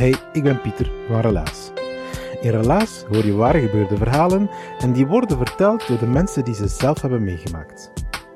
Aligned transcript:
Hey, 0.00 0.14
ik 0.32 0.42
ben 0.42 0.60
Pieter 0.60 0.90
van 1.08 1.20
Relaas. 1.20 1.70
In 2.40 2.50
Relaas 2.50 3.04
hoor 3.10 3.24
je 3.24 3.34
waar 3.34 3.54
gebeurde 3.54 3.96
verhalen 3.96 4.50
en 4.78 4.92
die 4.92 5.06
worden 5.06 5.36
verteld 5.36 5.88
door 5.88 5.98
de 5.98 6.06
mensen 6.06 6.44
die 6.44 6.54
ze 6.54 6.68
zelf 6.68 7.00
hebben 7.00 7.24
meegemaakt. 7.24 7.92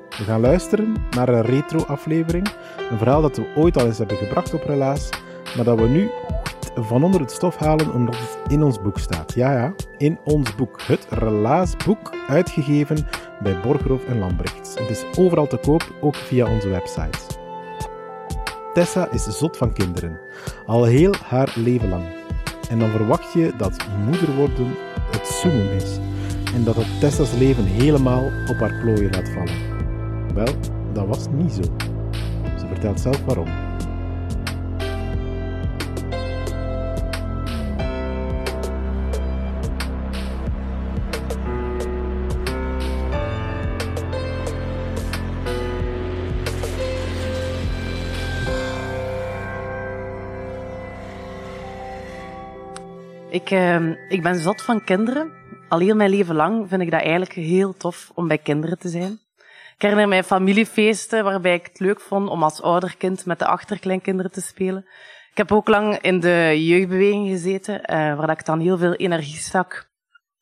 We 0.09 0.23
gaan 0.23 0.41
luisteren 0.41 0.95
naar 1.09 1.29
een 1.29 1.41
retro-aflevering, 1.41 2.47
een 2.89 2.97
verhaal 2.97 3.21
dat 3.21 3.37
we 3.37 3.53
ooit 3.55 3.77
al 3.77 3.85
eens 3.85 3.97
hebben 3.97 4.17
gebracht 4.17 4.53
op 4.53 4.63
Relaas, 4.63 5.09
maar 5.55 5.65
dat 5.65 5.79
we 5.79 5.87
nu 5.87 6.09
van 6.75 7.03
onder 7.03 7.21
het 7.21 7.31
stof 7.31 7.57
halen 7.57 7.93
omdat 7.93 8.15
het 8.15 8.51
in 8.51 8.63
ons 8.63 8.81
boek 8.81 8.99
staat. 8.99 9.33
Ja, 9.33 9.51
ja, 9.51 9.73
in 9.97 10.19
ons 10.23 10.55
boek. 10.55 10.81
Het 10.81 11.07
Relaasboek, 11.09 12.15
uitgegeven 12.27 13.07
bij 13.39 13.59
Borgerhof 13.61 14.05
en 14.05 14.19
Lambrechts. 14.19 14.79
Het 14.79 14.89
is 14.89 15.05
overal 15.17 15.47
te 15.47 15.57
koop, 15.57 15.93
ook 16.01 16.15
via 16.15 16.49
onze 16.49 16.69
website. 16.69 17.19
Tessa 18.73 19.11
is 19.11 19.23
zot 19.23 19.57
van 19.57 19.73
kinderen, 19.73 20.19
al 20.65 20.83
heel 20.83 21.13
haar 21.23 21.53
leven 21.55 21.89
lang. 21.89 22.03
En 22.69 22.79
dan 22.79 22.89
verwacht 22.89 23.33
je 23.33 23.53
dat 23.57 23.85
moeder 24.05 24.35
worden 24.35 24.75
het 25.11 25.27
zoemen 25.27 25.71
is 25.71 25.97
en 26.53 26.63
dat 26.63 26.75
het 26.75 26.99
Tessa's 26.99 27.33
leven 27.37 27.63
helemaal 27.63 28.23
op 28.47 28.55
haar 28.59 28.79
plooien 28.81 29.11
laat 29.11 29.29
vallen. 29.29 29.73
Wel, 30.33 30.55
dat 30.93 31.07
was 31.07 31.27
niet 31.31 31.51
zo. 31.51 31.61
Ze 32.59 32.67
vertelt 32.67 32.99
zelf 32.99 33.25
waarom. 33.25 33.64
Ik, 53.35 53.51
uh, 53.51 53.89
ik 54.09 54.23
ben 54.23 54.35
zot 54.35 54.61
van 54.61 54.83
kinderen. 54.83 55.31
Al 55.69 55.79
heel 55.79 55.95
mijn 55.95 56.09
leven 56.09 56.35
lang 56.35 56.69
vind 56.69 56.81
ik 56.81 56.91
dat 56.91 57.01
eigenlijk 57.01 57.31
heel 57.31 57.77
tof 57.77 58.11
om 58.13 58.27
bij 58.27 58.37
kinderen 58.37 58.79
te 58.79 58.89
zijn. 58.89 59.19
Ik 59.75 59.81
herinner 59.81 60.07
mij 60.07 60.23
familiefeesten 60.23 61.23
waarbij 61.23 61.53
ik 61.53 61.65
het 61.65 61.79
leuk 61.79 61.99
vond 61.99 62.29
om 62.29 62.43
als 62.43 62.61
ouderkind 62.61 63.25
met 63.25 63.39
de 63.39 63.45
achterkleinkinderen 63.45 64.31
te 64.31 64.41
spelen. 64.41 64.85
Ik 65.31 65.37
heb 65.37 65.51
ook 65.51 65.67
lang 65.67 65.97
in 65.97 66.19
de 66.19 66.65
jeugdbeweging 66.65 67.29
gezeten, 67.29 67.73
uh, 67.73 68.17
waar 68.17 68.29
ik 68.29 68.45
dan 68.45 68.59
heel 68.59 68.77
veel 68.77 68.93
energie 68.93 69.37
stak 69.37 69.89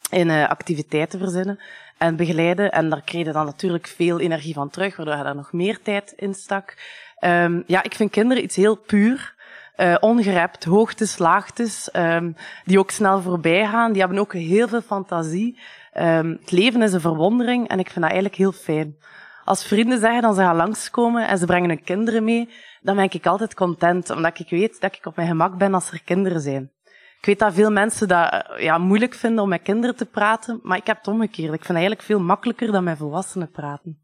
in 0.09 0.27
uh, 0.27 0.49
activiteiten 0.49 1.19
verzinnen 1.19 1.59
en 1.97 2.15
begeleiden. 2.15 2.71
En 2.71 2.89
daar 2.89 3.01
kreeg 3.01 3.25
je 3.25 3.31
dan 3.31 3.45
natuurlijk 3.45 3.87
veel 3.87 4.19
energie 4.19 4.53
van 4.53 4.69
terug, 4.69 4.95
waardoor 4.95 5.17
je 5.17 5.23
daar 5.23 5.35
nog 5.35 5.53
meer 5.53 5.81
tijd 5.81 6.13
in 6.15 6.33
stak. 6.33 6.77
Um, 7.25 7.63
ja, 7.67 7.83
ik 7.83 7.95
vind 7.95 8.11
kinderen 8.11 8.43
iets 8.43 8.55
heel 8.55 8.75
puur 8.75 9.32
uh, 9.77 9.95
ongerept, 9.99 10.63
hoogtes, 10.63 11.17
laagtes, 11.17 11.89
um, 11.93 12.35
die 12.65 12.79
ook 12.79 12.91
snel 12.91 13.21
voorbij 13.21 13.67
gaan. 13.67 13.91
Die 13.91 14.01
hebben 14.01 14.19
ook 14.19 14.33
heel 14.33 14.67
veel 14.67 14.81
fantasie. 14.81 15.59
Um, 15.97 16.37
het 16.41 16.51
leven 16.51 16.81
is 16.81 16.93
een 16.93 17.01
verwondering 17.01 17.67
en 17.67 17.79
ik 17.79 17.85
vind 17.85 18.01
dat 18.01 18.11
eigenlijk 18.11 18.35
heel 18.35 18.51
fijn. 18.51 18.95
Als 19.43 19.65
vrienden 19.65 19.99
zeggen 19.99 20.21
dat 20.21 20.35
ze 20.35 20.41
gaan 20.41 20.55
langskomen 20.55 21.27
en 21.27 21.37
ze 21.37 21.45
brengen 21.45 21.69
hun 21.69 21.83
kinderen 21.83 22.23
mee, 22.23 22.49
dan 22.81 22.95
ben 22.95 23.09
ik 23.11 23.25
altijd 23.25 23.53
content, 23.53 24.09
omdat 24.09 24.39
ik 24.39 24.49
weet 24.49 24.81
dat 24.81 24.95
ik 24.95 25.05
op 25.05 25.15
mijn 25.15 25.27
gemak 25.27 25.57
ben 25.57 25.73
als 25.73 25.91
er 25.91 26.03
kinderen 26.03 26.41
zijn. 26.41 26.71
Ik 27.17 27.25
weet 27.25 27.39
dat 27.39 27.53
veel 27.53 27.71
mensen 27.71 28.07
dat 28.07 28.31
eh, 28.31 28.63
ja, 28.63 28.77
moeilijk 28.77 29.13
vinden 29.13 29.43
om 29.43 29.49
met 29.49 29.61
kinderen 29.61 29.95
te 29.95 30.05
praten, 30.05 30.59
maar 30.63 30.77
ik 30.77 30.87
heb 30.87 30.97
het 30.97 31.07
omgekeerd. 31.07 31.53
Ik 31.53 31.65
vind 31.65 31.67
het 31.67 31.77
eigenlijk 31.77 32.01
veel 32.01 32.19
makkelijker 32.19 32.71
dan 32.71 32.83
met 32.83 32.97
volwassenen 32.97 33.51
praten. 33.51 33.99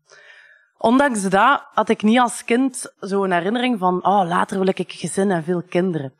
Ondanks 0.82 1.30
dat 1.30 1.64
had 1.74 1.90
ik 1.90 2.04
niet 2.04 2.20
als 2.20 2.44
kind 2.44 2.94
zo'n 3.00 3.32
herinnering 3.32 3.80
van, 3.80 4.06
oh, 4.06 4.28
later 4.28 4.58
wil 4.58 4.68
ik 4.68 4.80
een 4.80 4.86
gezin 4.88 5.32
en 5.32 5.44
veel 5.44 5.64
kinderen. 5.70 6.14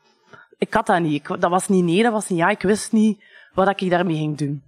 Ik 0.58 0.74
had 0.74 0.86
dat 0.86 1.00
niet. 1.00 1.26
Dat 1.26 1.50
was 1.50 1.68
niet 1.68 1.84
nee, 1.84 2.02
dat 2.02 2.12
was 2.12 2.28
niet 2.28 2.38
ja. 2.38 2.48
Ik 2.48 2.62
wist 2.62 2.92
niet 2.92 3.24
wat 3.54 3.80
ik 3.80 3.90
daarmee 3.90 4.16
ging 4.16 4.36
doen. 4.36 4.62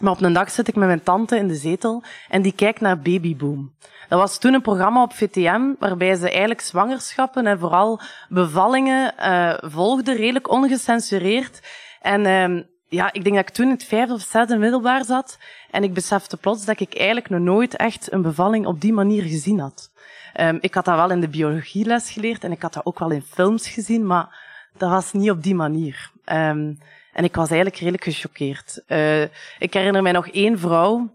Maar 0.00 0.12
op 0.12 0.22
een 0.22 0.32
dag 0.32 0.50
zit 0.50 0.68
ik 0.68 0.74
met 0.74 0.86
mijn 0.86 1.02
tante 1.02 1.36
in 1.36 1.48
de 1.48 1.54
zetel 1.54 2.02
en 2.28 2.42
die 2.42 2.52
kijkt 2.52 2.80
naar 2.80 2.98
Babyboom. 2.98 3.74
Dat 4.08 4.18
was 4.18 4.38
toen 4.38 4.54
een 4.54 4.62
programma 4.62 5.02
op 5.02 5.12
VTM 5.12 5.72
waarbij 5.78 6.14
ze 6.14 6.30
eigenlijk 6.30 6.60
zwangerschappen 6.60 7.46
en 7.46 7.58
vooral 7.58 8.00
bevallingen 8.28 9.14
uh, 9.18 9.54
volgde, 9.60 10.14
redelijk 10.14 10.50
ongecensureerd. 10.50 11.60
En 12.00 12.24
uh, 12.26 12.62
ja, 12.88 13.12
ik 13.12 13.24
denk 13.24 13.36
dat 13.36 13.48
ik 13.48 13.54
toen 13.54 13.66
in 13.66 13.72
het 13.72 13.84
vijfde 13.84 14.14
of 14.14 14.20
zesde 14.20 14.56
middelbaar 14.56 15.04
zat 15.04 15.38
en 15.70 15.82
ik 15.82 15.94
besefte 15.94 16.36
plots 16.36 16.64
dat 16.64 16.80
ik 16.80 16.94
eigenlijk 16.94 17.28
nog 17.28 17.40
nooit 17.40 17.76
echt 17.76 18.12
een 18.12 18.22
bevalling 18.22 18.66
op 18.66 18.80
die 18.80 18.92
manier 18.92 19.22
gezien 19.22 19.58
had. 19.58 19.90
Um, 20.40 20.58
ik 20.60 20.74
had 20.74 20.84
dat 20.84 20.96
wel 20.96 21.10
in 21.10 21.20
de 21.20 21.28
biologieles 21.28 22.10
geleerd 22.10 22.44
en 22.44 22.52
ik 22.52 22.62
had 22.62 22.72
dat 22.72 22.86
ook 22.86 22.98
wel 22.98 23.10
in 23.10 23.22
films 23.22 23.68
gezien, 23.68 24.06
maar 24.06 24.44
dat 24.78 24.90
was 24.90 25.12
niet 25.12 25.30
op 25.30 25.42
die 25.42 25.54
manier. 25.54 26.10
Um, 26.24 26.78
en 27.12 27.24
ik 27.24 27.34
was 27.34 27.48
eigenlijk 27.48 27.80
redelijk 27.80 28.04
gechoqueerd. 28.04 28.82
Uh, 28.88 29.22
ik 29.58 29.74
herinner 29.74 30.02
mij 30.02 30.12
nog 30.12 30.28
één 30.28 30.58
vrouw 30.58 31.10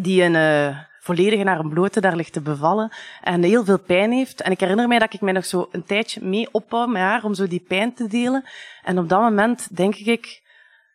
die 0.00 0.22
een 0.22 0.34
uh, 0.34 0.78
volledige 1.00 1.42
naar 1.42 1.58
een 1.58 1.68
blote 1.68 2.00
daar 2.00 2.16
ligt 2.16 2.32
te 2.32 2.40
bevallen 2.40 2.92
en 3.22 3.42
heel 3.42 3.64
veel 3.64 3.78
pijn 3.78 4.12
heeft. 4.12 4.40
En 4.40 4.50
ik 4.50 4.60
herinner 4.60 4.88
mij 4.88 4.98
dat 4.98 5.14
ik 5.14 5.20
mij 5.20 5.32
nog 5.32 5.44
zo 5.44 5.68
een 5.72 5.84
tijdje 5.84 6.24
mee 6.24 6.48
opbouw 6.50 6.86
met 6.86 7.02
haar 7.02 7.24
om 7.24 7.34
zo 7.34 7.46
die 7.46 7.64
pijn 7.68 7.94
te 7.94 8.06
delen. 8.06 8.44
En 8.84 8.98
op 8.98 9.08
dat 9.08 9.20
moment 9.20 9.76
denk 9.76 9.94
ik, 9.94 10.42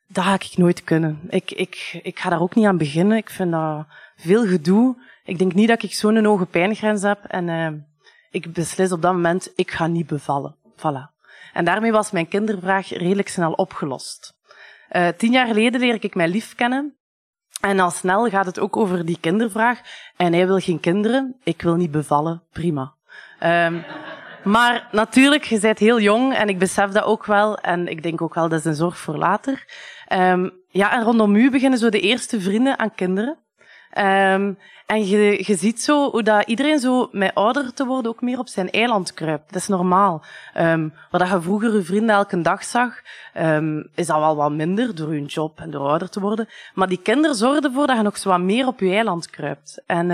dat 0.08 0.24
ga 0.24 0.34
ik 0.34 0.58
nooit 0.58 0.84
kunnen. 0.84 1.20
Ik, 1.30 1.52
ik, 1.52 2.00
ik 2.04 2.20
ga 2.20 2.30
daar 2.30 2.42
ook 2.42 2.56
niet 2.56 2.66
aan 2.66 2.78
beginnen. 2.78 3.18
Ik 3.18 3.30
vind 3.30 3.52
dat 3.52 3.86
veel 4.16 4.48
gedoe. 4.48 5.04
Ik 5.24 5.38
denk 5.38 5.54
niet 5.54 5.68
dat 5.68 5.84
ik 5.84 5.94
zo'n 5.94 6.26
hoge 6.26 6.46
pijngrens 6.46 7.02
heb. 7.02 7.24
En 7.28 7.48
uh, 7.48 7.68
ik 8.30 8.54
beslis 8.54 8.92
op 8.92 9.02
dat 9.02 9.14
moment, 9.14 9.52
ik 9.56 9.72
ga 9.72 9.88
niet 9.88 10.08
bevallen. 10.08 10.56
Voilà. 10.76 11.14
En 11.54 11.66
daarmee 11.66 11.92
was 11.92 12.12
mijn 12.12 12.28
kindervraag 12.28 12.90
redelijk 12.90 13.28
snel 13.28 13.52
opgelost. 13.52 14.34
Uh, 14.92 15.08
tien 15.08 15.32
jaar 15.32 15.48
geleden 15.48 15.80
leer 15.80 16.04
ik 16.04 16.16
mijn 16.16 16.30
lief 16.30 16.56
kennen. 16.56 16.96
En 17.62 17.80
al 17.80 17.92
snel 17.92 18.30
gaat 18.30 18.46
het 18.46 18.60
ook 18.60 18.78
over 18.78 19.06
die 19.06 19.18
kindervraag. 19.20 19.82
En 20.16 20.34
hij 20.34 20.48
wil 20.48 20.60
geen 20.60 20.80
kinderen. 20.80 21.36
Ik 21.44 21.62
wil 21.62 21.76
niet 21.76 21.92
bevallen. 21.92 22.44
Prima. 22.52 22.94
Um, 23.44 23.86
maar 24.44 24.88
natuurlijk, 24.92 25.44
je 25.44 25.60
bent 25.60 25.80
heel 25.80 26.00
jong 26.00 26.34
en 26.34 26.50
ik 26.50 26.60
besef 26.60 26.90
dat 26.90 27.04
ook 27.04 27.26
wel. 27.26 27.58
En 27.58 27.88
ik 27.88 28.04
denk 28.04 28.22
ook 28.22 28.34
wel, 28.34 28.50
dat 28.50 28.60
is 28.60 28.66
een 28.66 28.76
zorg 28.76 28.98
voor 28.98 29.18
later. 29.18 29.66
Um, 30.14 30.52
ja, 30.70 30.94
en 30.94 31.04
rondom 31.04 31.36
u 31.36 31.52
beginnen 31.52 31.80
zo 31.80 31.90
de 31.90 32.00
eerste 32.00 32.42
vrienden 32.42 32.80
aan 32.80 32.96
kinderen. 32.96 33.38
Um, 33.98 34.58
en 34.86 35.08
je, 35.08 35.44
ziet 35.44 35.82
zo 35.82 36.12
hoe 36.12 36.24
dat 36.24 36.48
iedereen 36.48 36.80
zo 36.80 37.10
met 37.12 37.36
ouder 37.36 37.74
te 37.74 37.86
worden 37.86 38.12
ook 38.12 38.22
meer 38.22 38.40
op 38.40 38.48
zijn 38.48 38.72
eiland 38.72 39.14
kruipt. 39.14 39.54
Dat 39.54 39.62
is 39.62 39.68
normaal. 39.68 40.24
Um, 40.58 40.94
wat 41.12 41.28
je 41.28 41.42
vroeger 41.42 41.74
je 41.74 41.84
vrienden 41.84 42.16
elke 42.16 42.42
dag 42.42 42.64
zag, 42.64 43.02
is 43.96 44.08
dat 44.08 44.20
wel 44.20 44.36
wat 44.36 44.52
minder 44.52 44.96
door 44.96 45.08
hun 45.08 45.26
job 45.26 45.60
en 45.60 45.72
door 45.72 45.88
ouder 45.88 46.10
te 46.10 46.20
worden. 46.20 46.48
Maar 46.74 46.88
die 46.88 47.02
kinderen 47.02 47.36
zorgen 47.36 47.64
ervoor 47.64 47.88
dat 47.88 47.98
je 47.98 48.04
nog 48.04 48.18
zo 48.18 48.30
wat 48.30 48.40
meer 48.40 48.68
op 48.68 48.80
je 48.80 48.90
eiland 48.90 49.30
kruipt. 49.30 49.84
En 49.86 50.10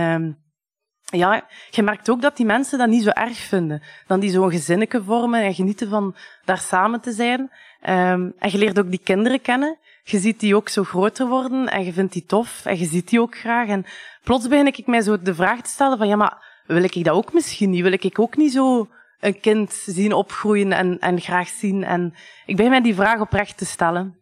ja, 1.11 1.45
je 1.69 1.83
merkt 1.83 2.09
ook 2.09 2.21
dat 2.21 2.37
die 2.37 2.45
mensen 2.45 2.77
dat 2.77 2.87
niet 2.87 3.03
zo 3.03 3.09
erg 3.09 3.37
vinden. 3.37 3.81
Dan 4.07 4.19
die 4.19 4.29
zo'n 4.29 4.51
gezinnetje 4.51 5.03
vormen 5.03 5.41
en 5.41 5.53
genieten 5.53 5.89
van 5.89 6.15
daar 6.45 6.57
samen 6.57 7.01
te 7.01 7.11
zijn. 7.11 7.39
Um, 7.39 8.33
en 8.39 8.51
je 8.51 8.57
leert 8.57 8.79
ook 8.79 8.89
die 8.89 9.01
kinderen 9.03 9.41
kennen. 9.41 9.77
je 10.03 10.19
ziet 10.19 10.39
die 10.39 10.55
ook 10.55 10.69
zo 10.69 10.83
groter 10.83 11.27
worden 11.27 11.67
en 11.67 11.83
je 11.83 11.93
vindt 11.93 12.13
die 12.13 12.25
tof 12.25 12.65
en 12.65 12.79
je 12.79 12.85
ziet 12.85 13.09
die 13.09 13.21
ook 13.21 13.37
graag. 13.37 13.67
En 13.67 13.85
plots 14.23 14.47
begin 14.47 14.67
ik 14.67 14.87
mij 14.87 15.01
zo 15.01 15.21
de 15.21 15.35
vraag 15.35 15.61
te 15.61 15.69
stellen 15.69 15.97
van, 15.97 16.07
ja, 16.07 16.15
maar 16.15 16.63
wil 16.67 16.83
ik 16.83 17.03
dat 17.03 17.15
ook 17.15 17.33
misschien 17.33 17.69
niet? 17.69 17.81
Wil 17.81 17.91
ik 17.91 18.19
ook 18.19 18.37
niet 18.37 18.51
zo 18.51 18.87
een 19.19 19.39
kind 19.39 19.71
zien 19.85 20.13
opgroeien 20.13 20.71
en, 20.71 20.99
en 20.99 21.21
graag 21.21 21.47
zien? 21.47 21.83
En 21.83 22.13
ik 22.45 22.55
begin 22.55 22.71
mij 22.71 22.81
die 22.81 22.95
vraag 22.95 23.19
oprecht 23.19 23.57
te 23.57 23.65
stellen. 23.65 24.19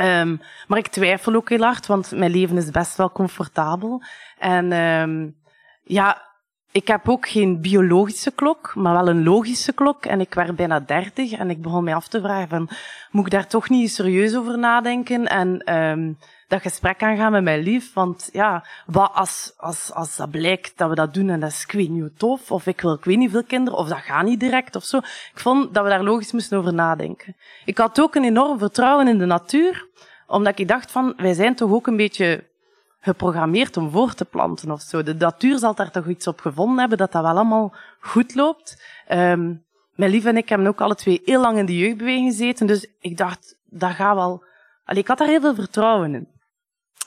Um, 0.00 0.40
maar 0.68 0.78
ik 0.78 0.86
twijfel 0.86 1.34
ook 1.34 1.48
heel 1.48 1.62
hard, 1.62 1.86
want 1.86 2.10
mijn 2.10 2.30
leven 2.30 2.56
is 2.56 2.70
best 2.70 2.96
wel 2.96 3.12
comfortabel. 3.12 4.02
En 4.38 4.72
um, 4.72 5.36
ja, 5.86 6.22
ik 6.72 6.88
heb 6.88 7.08
ook 7.08 7.28
geen 7.28 7.60
biologische 7.60 8.30
klok, 8.30 8.74
maar 8.74 8.92
wel 8.92 9.08
een 9.08 9.24
logische 9.24 9.72
klok. 9.72 10.04
En 10.04 10.20
ik 10.20 10.34
werd 10.34 10.56
bijna 10.56 10.80
dertig 10.80 11.32
en 11.32 11.50
ik 11.50 11.62
begon 11.62 11.84
mij 11.84 11.94
af 11.94 12.08
te 12.08 12.20
vragen 12.20 12.48
van, 12.48 12.68
moet 13.10 13.26
ik 13.26 13.32
daar 13.32 13.46
toch 13.46 13.68
niet 13.68 13.90
serieus 13.90 14.36
over 14.36 14.58
nadenken? 14.58 15.26
En 15.26 15.74
um, 15.74 16.18
dat 16.48 16.62
gesprek 16.62 17.02
aangaan 17.02 17.32
met 17.32 17.42
mijn 17.42 17.62
lief. 17.62 17.92
Want 17.92 18.28
ja, 18.32 18.66
wat 18.86 19.10
als, 19.14 19.54
als, 19.56 19.92
als 19.92 20.16
dat 20.16 20.30
blijkt 20.30 20.78
dat 20.78 20.88
we 20.88 20.94
dat 20.94 21.14
doen 21.14 21.28
en 21.28 21.40
dat 21.40 21.50
is 21.50 21.62
ik 21.62 21.72
weet 21.72 21.90
niet 21.90 22.18
tof, 22.18 22.50
of 22.50 22.66
ik 22.66 22.80
wil 22.80 22.94
ik 22.94 23.04
weet 23.04 23.16
niet 23.16 23.30
veel 23.30 23.44
kinderen, 23.44 23.78
of 23.78 23.88
dat 23.88 23.98
gaat 23.98 24.24
niet 24.24 24.40
direct 24.40 24.76
of 24.76 24.84
zo. 24.84 24.96
Ik 24.96 25.40
vond 25.40 25.74
dat 25.74 25.84
we 25.84 25.90
daar 25.90 26.02
logisch 26.02 26.32
moesten 26.32 26.58
over 26.58 26.74
nadenken. 26.74 27.36
Ik 27.64 27.78
had 27.78 28.00
ook 28.00 28.14
een 28.14 28.24
enorm 28.24 28.58
vertrouwen 28.58 29.08
in 29.08 29.18
de 29.18 29.24
natuur, 29.24 29.86
omdat 30.26 30.58
ik 30.58 30.68
dacht 30.68 30.90
van, 30.90 31.14
wij 31.16 31.32
zijn 31.32 31.54
toch 31.54 31.70
ook 31.70 31.86
een 31.86 31.96
beetje 31.96 32.44
geprogrammeerd 33.06 33.76
om 33.76 33.90
voor 33.90 34.14
te 34.14 34.24
planten 34.24 34.70
of 34.70 34.80
zo. 34.80 35.02
De 35.02 35.14
natuur 35.14 35.58
zal 35.58 35.74
daar 35.74 35.90
toch 35.90 36.06
iets 36.06 36.26
op 36.26 36.40
gevonden 36.40 36.78
hebben, 36.78 36.98
dat 36.98 37.12
dat 37.12 37.22
wel 37.22 37.30
allemaal 37.30 37.74
goed 38.00 38.34
loopt. 38.34 38.82
Um, 39.12 39.64
mijn 39.94 40.10
lief 40.10 40.24
en 40.24 40.36
ik 40.36 40.48
hebben 40.48 40.66
ook 40.66 40.80
alle 40.80 40.94
twee 40.94 41.22
heel 41.24 41.40
lang 41.40 41.58
in 41.58 41.66
de 41.66 41.78
jeugdbeweging 41.78 42.30
gezeten, 42.30 42.66
dus 42.66 42.86
ik 43.00 43.16
dacht, 43.16 43.58
dat 43.64 43.90
gaat 43.90 44.14
wel... 44.14 44.44
Allee, 44.84 45.00
ik 45.02 45.08
had 45.08 45.18
daar 45.18 45.28
heel 45.28 45.40
veel 45.40 45.54
vertrouwen 45.54 46.14
in. 46.14 46.28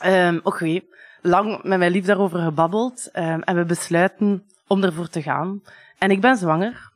Um, 0.05 0.39
Oké, 0.43 0.79
lang 1.21 1.63
met 1.63 1.79
mijn 1.79 1.91
lief 1.91 2.05
daarover 2.05 2.39
gebabbeld 2.39 3.09
um, 3.13 3.41
en 3.41 3.55
we 3.55 3.65
besluiten 3.65 4.45
om 4.67 4.83
ervoor 4.83 5.09
te 5.09 5.21
gaan. 5.21 5.61
En 5.97 6.11
ik 6.11 6.21
ben 6.21 6.37
zwanger. 6.37 6.91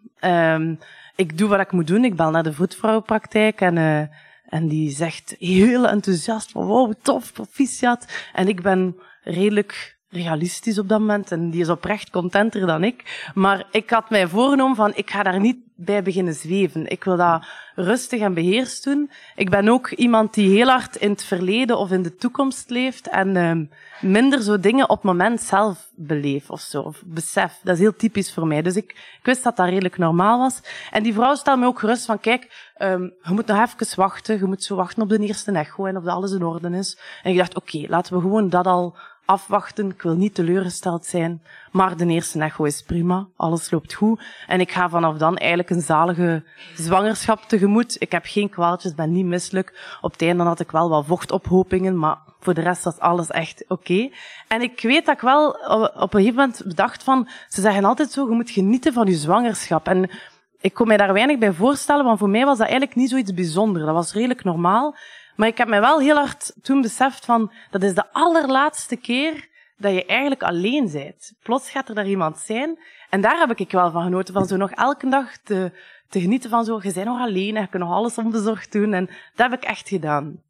Ik 1.16 1.38
doe 1.38 1.50
wat 1.50 1.60
ik 1.60 1.72
moet 1.72 1.88
doen. 1.88 2.06
Ik 2.06 2.16
bel 2.16 2.32
naar 2.32 2.44
de 2.44 2.54
voetvrouwenpraktijk 2.54 3.62
en, 3.62 3.76
uh, 3.76 4.02
en 4.50 4.68
die 4.68 4.90
zegt 4.90 5.36
heel 5.40 5.88
enthousiast 5.88 6.52
van 6.52 6.66
wow, 6.66 6.94
tof, 7.02 7.34
proficiat. 7.34 8.06
En 8.34 8.48
ik 8.48 8.62
ben 8.62 8.96
redelijk 9.24 9.93
realistisch 10.14 10.80
op 10.80 10.90
dat 10.90 11.00
moment 11.00 11.32
en 11.32 11.50
die 11.50 11.62
is 11.62 11.70
oprecht 11.70 12.10
contenter 12.10 12.68
dan 12.68 12.84
ik. 12.84 13.30
Maar 13.34 13.66
ik 13.72 13.90
had 13.90 14.10
mij 14.10 14.28
voorgenomen 14.28 14.76
van 14.76 14.92
ik 14.96 15.10
ga 15.10 15.24
daar 15.24 15.40
niet 15.40 15.58
bij 15.76 16.04
beginnen 16.04 16.34
zweven. 16.34 16.88
Ik 16.88 17.04
wil 17.04 17.18
dat 17.18 17.46
rustig 17.76 18.22
en 18.22 18.34
beheerst 18.34 18.84
doen. 18.84 19.12
Ik 19.36 19.50
ben 19.50 19.68
ook 19.68 19.90
iemand 19.90 20.34
die 20.34 20.50
heel 20.50 20.68
hard 20.68 20.96
in 20.96 21.10
het 21.10 21.24
verleden 21.24 21.78
of 21.78 21.92
in 21.92 22.02
de 22.02 22.16
toekomst 22.16 22.70
leeft 22.70 23.08
en 23.08 23.36
um, 23.36 23.70
minder 24.02 24.42
zo 24.42 24.60
dingen 24.60 24.90
op 24.90 25.04
moment 25.04 25.42
zelf 25.42 25.90
beleef 25.96 26.50
of 26.50 26.62
zo, 26.62 26.82
of 26.82 27.02
besef. 27.06 27.60
Dat 27.64 27.74
is 27.74 27.82
heel 27.82 27.96
typisch 27.96 28.34
voor 28.34 28.48
mij. 28.48 28.62
Dus 28.62 28.76
ik, 28.76 28.92
ik 28.92 29.20
wist 29.24 29.44
dat 29.44 29.56
dat 29.56 29.70
redelijk 29.70 29.98
normaal 29.98 30.40
was. 30.40 30.62
En 30.92 31.04
die 31.04 31.14
vrouw 31.14 31.36
stelde 31.36 31.62
me 31.62 31.68
ook 31.68 31.80
gerust 31.80 32.06
van, 32.06 32.20
kijk, 32.20 32.72
um, 32.78 33.14
je 33.24 33.34
moet 33.34 33.46
nog 33.46 33.60
even 33.60 33.96
wachten. 33.96 34.38
Je 34.38 34.46
moet 34.46 34.64
zo 34.64 34.76
wachten 34.76 35.02
op 35.02 35.10
de 35.10 35.20
eerste 35.20 35.52
echo 35.52 35.86
en 35.86 35.98
of 35.98 36.04
dat 36.04 36.14
alles 36.14 36.32
in 36.32 36.44
orde 36.44 36.70
is. 36.70 36.98
En 37.24 37.32
ik 37.32 37.38
dacht, 37.38 37.56
oké, 37.56 37.86
laten 37.88 38.14
we 38.14 38.22
gewoon 38.22 38.50
dat 38.50 38.66
al 38.66 38.96
afwachten. 39.26 39.90
Ik 39.90 40.02
wil 40.02 40.16
niet 40.16 40.36
teleurgesteld 40.36 41.06
zijn. 41.06 41.42
Maar 41.72 41.98
de 41.98 42.06
eerste 42.06 42.40
echo 42.40 42.64
is 42.64 42.82
prima. 42.82 43.28
Alles 43.36 43.72
loopt 43.72 43.94
goed. 43.94 44.22
En 44.48 44.60
ik 44.60 44.72
ga 44.72 44.90
vanaf 44.90 45.18
dan 45.18 45.38
eigenlijk 45.38 45.70
een 45.70 45.82
zalige 45.82 46.44
zwangerschap 46.76 47.42
tegemoet. 47.42 47.96
Ik 48.00 48.12
heb 48.12 48.24
geen 48.26 48.50
kwaaltjes, 48.50 48.96
ben 48.96 49.12
niet 49.12 49.26
misselijk. 49.26 49.98
Op 50.02 50.12
het 50.12 50.22
einde 50.22 50.44
had 50.44 50.60
ik 50.60 50.72
wel 50.72 50.90
wat 50.90 51.06
vochtophopingen, 51.06 51.98
maar 51.98 52.18
voor 52.40 52.54
de 52.54 52.62
rest 52.62 52.84
was 52.84 53.00
alles 53.00 53.30
echt 53.30 53.66
oké. 53.68 54.10
En 54.48 54.62
ik 54.62 54.82
weet 54.82 55.06
dat 55.06 55.16
ik 55.16 55.22
wel 55.22 55.50
op 55.96 56.14
een 56.14 56.20
gegeven 56.20 56.36
moment 56.36 56.62
bedacht 56.66 57.04
van, 57.04 57.28
ze 57.48 57.62
zeggen 57.62 57.86
altijd 57.86 58.12
zo, 58.12 58.30
je 58.30 58.36
moet 58.36 58.50
genieten 58.50 58.94
van 58.94 59.08
je 59.08 59.16
zwangerschap. 59.16 59.88
En 59.88 60.10
ik 60.62 60.74
kon 60.74 60.88
mij 60.88 60.98
daar 60.98 61.14
weinig 61.14 61.38
bij 61.38 61.54
voorstellen, 61.54 62.06
want 62.06 62.20
voor 62.20 62.30
mij 62.30 62.46
was 62.46 62.58
dat 62.58 62.68
eigenlijk 62.68 62.98
niet 62.98 63.10
zoiets 63.10 63.34
bijzonders. 63.34 63.86
Dat 63.86 63.94
was 63.94 64.14
redelijk 64.14 64.44
normaal. 64.44 64.96
Maar 65.36 65.48
ik 65.48 65.58
heb 65.58 65.68
mij 65.68 65.82
wel 65.82 66.00
heel 66.00 66.16
hard 66.16 66.54
toen 66.62 66.82
beseft 66.82 67.26
van, 67.26 67.52
dat 67.72 67.84
is 67.84 67.94
de 67.94 68.12
allerlaatste 68.12 68.96
keer 68.96 69.48
dat 69.78 69.94
je 69.94 70.06
eigenlijk 70.06 70.44
alleen 70.44 70.92
bent. 70.92 71.34
Plots 71.44 71.70
gaat 71.70 71.90
er 71.90 71.96
daar 71.96 72.08
iemand 72.08 72.38
zijn. 72.38 72.80
En 73.10 73.22
daar 73.22 73.38
heb 73.38 73.60
ik 73.60 73.72
wel 73.72 73.92
van 73.92 74.04
genoten, 74.04 74.34
van 74.34 74.46
zo 74.46 74.56
nog 74.56 74.72
elke 74.72 75.10
dag 75.10 75.38
te, 75.38 75.72
te 76.10 76.22
genieten 76.22 76.50
van 76.50 76.66
zo, 76.66 76.80
je 76.84 76.94
bent 76.94 77.06
nog 77.06 77.20
alleen 77.20 77.56
en 77.56 77.62
je 77.62 77.68
kunt 77.68 77.84
nog 77.84 77.94
alles 77.94 78.18
onbezorgd 78.18 78.72
doen. 78.72 78.94
En 78.94 79.06
dat 79.06 79.52
heb 79.52 79.62
ik 79.62 79.70
echt 79.70 79.88
gedaan. 79.88 80.42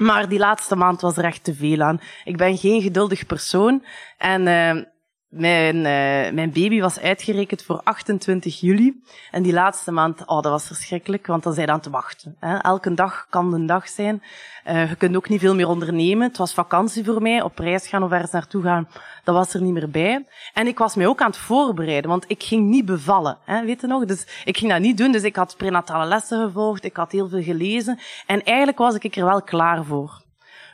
Maar 0.00 0.28
die 0.28 0.38
laatste 0.38 0.76
maand 0.76 1.00
was 1.00 1.16
er 1.16 1.24
echt 1.24 1.44
te 1.44 1.54
veel 1.54 1.80
aan. 1.80 2.00
Ik 2.24 2.36
ben 2.36 2.56
geen 2.56 2.82
geduldig 2.82 3.26
persoon. 3.26 3.84
En 4.18 4.46
uh, 4.46 4.84
mijn, 5.32 5.76
uh, 5.76 6.34
mijn 6.34 6.52
baby 6.52 6.80
was 6.80 7.00
uitgerekend 7.00 7.62
voor 7.62 7.80
28 7.84 8.60
juli. 8.60 9.02
En 9.30 9.42
die 9.42 9.52
laatste 9.52 9.92
maand, 9.92 10.26
oh, 10.26 10.42
dat 10.42 10.52
was 10.52 10.66
verschrikkelijk, 10.66 11.26
want 11.26 11.42
dan 11.42 11.52
zijn 11.52 11.70
aan 11.70 11.80
te 11.80 11.90
wachten. 11.90 12.36
Hè. 12.38 12.56
Elke 12.56 12.94
dag 12.94 13.26
kan 13.30 13.54
een 13.54 13.66
dag 13.66 13.88
zijn. 13.88 14.22
Uh, 14.66 14.88
je 14.88 14.96
kunt 14.96 15.16
ook 15.16 15.28
niet 15.28 15.40
veel 15.40 15.54
meer 15.54 15.68
ondernemen. 15.68 16.28
Het 16.28 16.36
was 16.36 16.54
vakantie 16.54 17.04
voor 17.04 17.22
mij, 17.22 17.42
op 17.42 17.58
reis 17.58 17.88
gaan 17.88 18.02
of 18.02 18.10
ergens 18.10 18.30
naartoe 18.30 18.62
gaan, 18.62 18.88
dat 19.24 19.34
was 19.34 19.54
er 19.54 19.62
niet 19.62 19.72
meer 19.72 19.90
bij. 19.90 20.26
En 20.54 20.66
ik 20.66 20.78
was 20.78 20.94
mij 20.94 21.06
ook 21.06 21.20
aan 21.20 21.26
het 21.26 21.36
voorbereiden, 21.36 22.10
want 22.10 22.24
ik 22.28 22.42
ging 22.42 22.68
niet 22.68 22.84
bevallen, 22.84 23.38
hè, 23.44 23.64
weet 23.64 23.80
je 23.80 23.86
nog? 23.86 24.04
Dus 24.04 24.42
ik 24.44 24.56
ging 24.56 24.70
dat 24.70 24.80
niet 24.80 24.98
doen, 24.98 25.12
dus 25.12 25.22
ik 25.22 25.36
had 25.36 25.56
prenatale 25.56 26.04
lessen 26.04 26.44
gevolgd, 26.44 26.84
ik 26.84 26.96
had 26.96 27.12
heel 27.12 27.28
veel 27.28 27.42
gelezen. 27.42 27.98
En 28.26 28.42
eigenlijk 28.42 28.78
was 28.78 28.94
ik 28.94 29.16
er 29.16 29.24
wel 29.24 29.42
klaar 29.42 29.84
voor. 29.84 30.22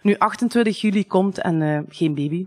Nu, 0.03 0.19
28 0.19 0.81
juli 0.81 1.07
komt 1.07 1.39
en 1.39 1.61
uh, 1.61 1.81
geen 1.89 2.15
baby. 2.15 2.47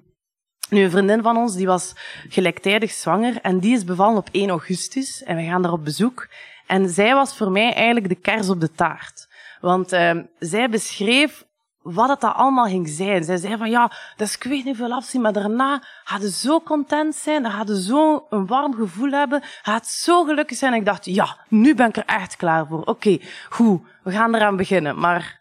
Nu, 0.72 0.84
een 0.84 0.92
vriendin 0.92 1.22
van 1.22 1.38
ons, 1.38 1.56
die 1.56 1.66
was 1.66 1.94
gelijktijdig 2.30 2.92
zwanger 2.92 3.42
en 3.42 3.60
die 3.60 3.74
is 3.74 3.84
bevallen 3.84 4.18
op 4.18 4.30
1 4.32 4.50
augustus 4.50 5.24
en 5.24 5.36
we 5.36 5.44
gaan 5.44 5.62
daar 5.62 5.72
op 5.72 5.84
bezoek. 5.84 6.28
En 6.68 6.90
zij 6.90 7.14
was 7.14 7.38
voor 7.38 7.52
mij 7.52 7.74
eigenlijk 7.74 8.10
de 8.10 8.16
kers 8.16 8.50
op 8.50 8.60
de 8.60 8.72
taart. 8.72 9.28
Want 9.62 9.94
uh, 9.94 10.12
zij 10.40 10.70
beschreef 10.70 11.46
wat 11.82 12.10
het 12.10 12.22
dat 12.22 12.34
allemaal 12.34 12.66
ging 12.66 12.90
zijn. 12.90 13.24
Zij 13.24 13.38
zei 13.38 13.58
van, 13.58 13.70
ja, 13.70 13.92
dat 14.16 14.28
is 14.28 14.36
ik 14.36 14.44
weet 14.44 14.66
niet 14.66 14.76
veel 14.76 14.92
afzien, 14.92 15.22
maar 15.22 15.34
daarna 15.34 15.84
gaat 16.04 16.22
ze 16.22 16.32
zo 16.32 16.62
content 16.62 17.16
zijn, 17.16 17.52
gaat 17.52 17.68
ze 17.68 17.82
zo 17.82 18.26
een 18.30 18.48
warm 18.48 18.74
gevoel 18.74 19.12
hebben, 19.12 19.42
gaat 19.62 19.88
zo 19.88 20.24
gelukkig 20.24 20.58
zijn. 20.58 20.74
En 20.74 20.80
ik 20.80 20.86
dacht, 20.86 21.06
ja, 21.06 21.38
nu 21.48 21.76
ben 21.76 21.88
ik 21.88 21.98
er 21.98 22.06
echt 22.06 22.36
klaar 22.36 22.68
voor. 22.68 22.84
Oké, 22.84 23.18
goed, 23.50 23.82
we 24.04 24.12
gaan 24.12 24.36
eraan 24.36 24.56
beginnen. 24.56 25.00
Maar 25.00 25.40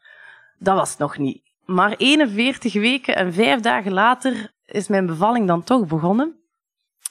dat 0.59 0.77
was 0.77 0.91
het 0.91 0.99
nog 0.99 1.19
niet. 1.19 1.43
Maar 1.65 1.95
41 1.97 2.73
weken 2.73 3.17
en 3.17 3.33
vijf 3.33 3.61
dagen 3.61 3.93
later 3.93 4.53
is 4.71 4.89
mijn 4.89 5.07
bevalling 5.07 5.47
dan 5.47 5.65
toch 5.65 5.87
begonnen. 5.87 6.39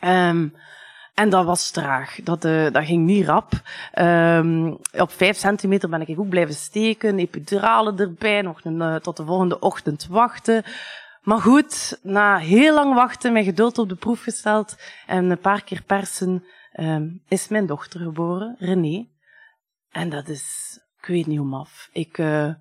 Um, 0.04 0.54
en 1.14 1.30
dat 1.30 1.46
was 1.46 1.72
traag. 1.72 2.16
Dat, 2.24 2.46
uh, 2.46 2.72
dat 2.72 2.86
ging 2.86 3.06
niet 3.06 3.26
rap. 3.26 3.52
Um, 4.00 4.78
op 4.92 5.12
vijf 5.12 5.38
centimeter 5.38 5.90
ben 5.90 6.08
ik 6.08 6.20
ook 6.20 6.30
blijven 6.30 6.56
steken. 6.56 7.20
Epiduralen 7.20 8.00
erbij. 8.00 8.42
Nog 8.42 8.64
een, 8.64 8.82
uh, 8.82 8.96
tot 8.96 9.18
de 9.18 9.26
volgende 9.26 9.60
ochtend 9.60 10.08
wachten. 10.08 10.64
Maar 11.22 11.42
goed, 11.42 12.00
na 12.02 12.38
heel 12.38 12.74
lang 12.74 12.94
wachten, 12.94 13.34
mijn 13.34 13.46
geduld 13.46 13.78
op 13.78 13.90
de 13.90 13.96
proef 13.96 14.22
gesteld 14.24 14.78
en 15.06 15.30
een 15.30 15.40
paar 15.40 15.64
keer 15.64 15.84
persen, 15.84 16.44
um, 16.80 17.22
is 17.28 17.48
mijn 17.48 17.66
dochter 17.66 18.00
geboren, 18.00 18.56
René. 18.60 19.08
En 19.92 20.10
dat 20.10 20.28
is, 20.28 20.78
ik 21.02 21.06
weet 21.06 21.28
niet 21.28 21.38
hoe 21.38 21.48
maf. 21.48 21.90
Ik, 21.92 22.18
uh, 22.18 22.54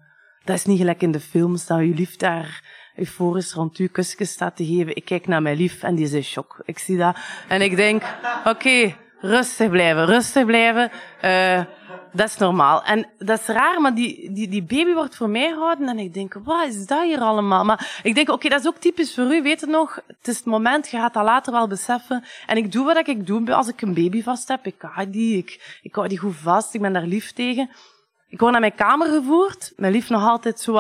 dat 0.45 0.57
is 0.57 0.65
niet 0.65 0.79
gelijk 0.79 1.03
in 1.03 1.11
de 1.11 1.21
films, 1.21 1.67
dat 1.67 1.79
je 1.79 2.15
daar 2.17 2.65
euforisch 2.99 3.53
rond 3.53 3.79
u 3.79 3.87
kusjes 3.87 4.31
staat 4.31 4.57
te 4.57 4.67
geven. 4.67 4.97
Ik 4.97 5.05
kijk 5.05 5.27
naar 5.27 5.43
mijn 5.43 5.57
lief 5.57 5.83
en 5.83 5.95
die 5.95 6.05
is 6.05 6.13
in 6.13 6.25
shock. 6.25 6.61
Ik 6.65 6.79
zie 6.79 6.97
dat. 6.97 7.17
En 7.49 7.63
ik 7.63 7.77
denk, 7.77 8.03
oké, 8.45 8.97
rustig 9.21 9.71
blijven, 9.71 10.07
rustig 10.07 10.45
blijven. 10.45 10.91
Uh, 11.25 11.61
dat 12.13 12.29
is 12.29 12.37
normaal. 12.37 12.85
En 12.85 13.07
dat 13.19 13.41
is 13.41 13.47
raar, 13.47 13.81
maar 13.81 13.95
die, 13.95 14.33
die, 14.33 14.49
die 14.49 14.63
baby 14.63 14.93
wordt 14.93 15.17
voor 15.17 15.29
mij 15.29 15.49
gehouden 15.53 15.89
en 15.89 15.99
ik 15.99 16.15
denk, 16.15 16.35
wat 16.45 16.67
is 16.67 16.87
dat 16.87 17.03
hier 17.03 17.21
allemaal? 17.21 17.65
Maar 17.65 18.01
ik 18.03 18.15
denk, 18.15 18.29
oké, 18.29 18.49
dat 18.49 18.61
is 18.61 18.67
ook 18.67 18.77
typisch 18.77 19.15
voor 19.15 19.35
u, 19.35 19.43
weet 19.43 19.61
het 19.61 19.71
nog? 19.71 20.01
Het 20.07 20.29
is 20.29 20.37
het 20.37 20.47
moment, 20.47 20.89
je 20.89 20.97
gaat 20.97 21.15
dat 21.15 21.25
later 21.25 21.53
wel 21.53 21.69
beseffen. 21.69 22.25
En 22.47 22.57
ik 22.57 22.73
doe 22.73 22.85
wat 22.85 23.09
ik 23.09 23.27
doe 23.27 23.55
als 23.55 23.69
ik 23.69 23.83
een 23.83 23.95
baby 23.95 24.23
vast 24.23 24.49
heb. 24.49 24.67
Ik 24.67 24.75
hou 24.81 25.11
die, 25.11 25.37
ik, 25.37 25.79
ik 25.83 25.95
hou 25.95 26.09
die 26.09 26.19
goed 26.19 26.37
vast, 26.37 26.75
ik 26.75 26.81
ben 26.81 26.93
daar 26.93 27.07
lief 27.07 27.33
tegen. 27.33 27.71
Ik 28.29 28.41
word 28.41 28.53
naar 28.53 28.61
mijn 28.61 28.75
kamer 28.75 29.09
gevoerd. 29.09 29.73
Mijn 29.77 29.93
lief 29.93 30.09
nog 30.09 30.29
altijd 30.29 30.61
zo 30.61 30.77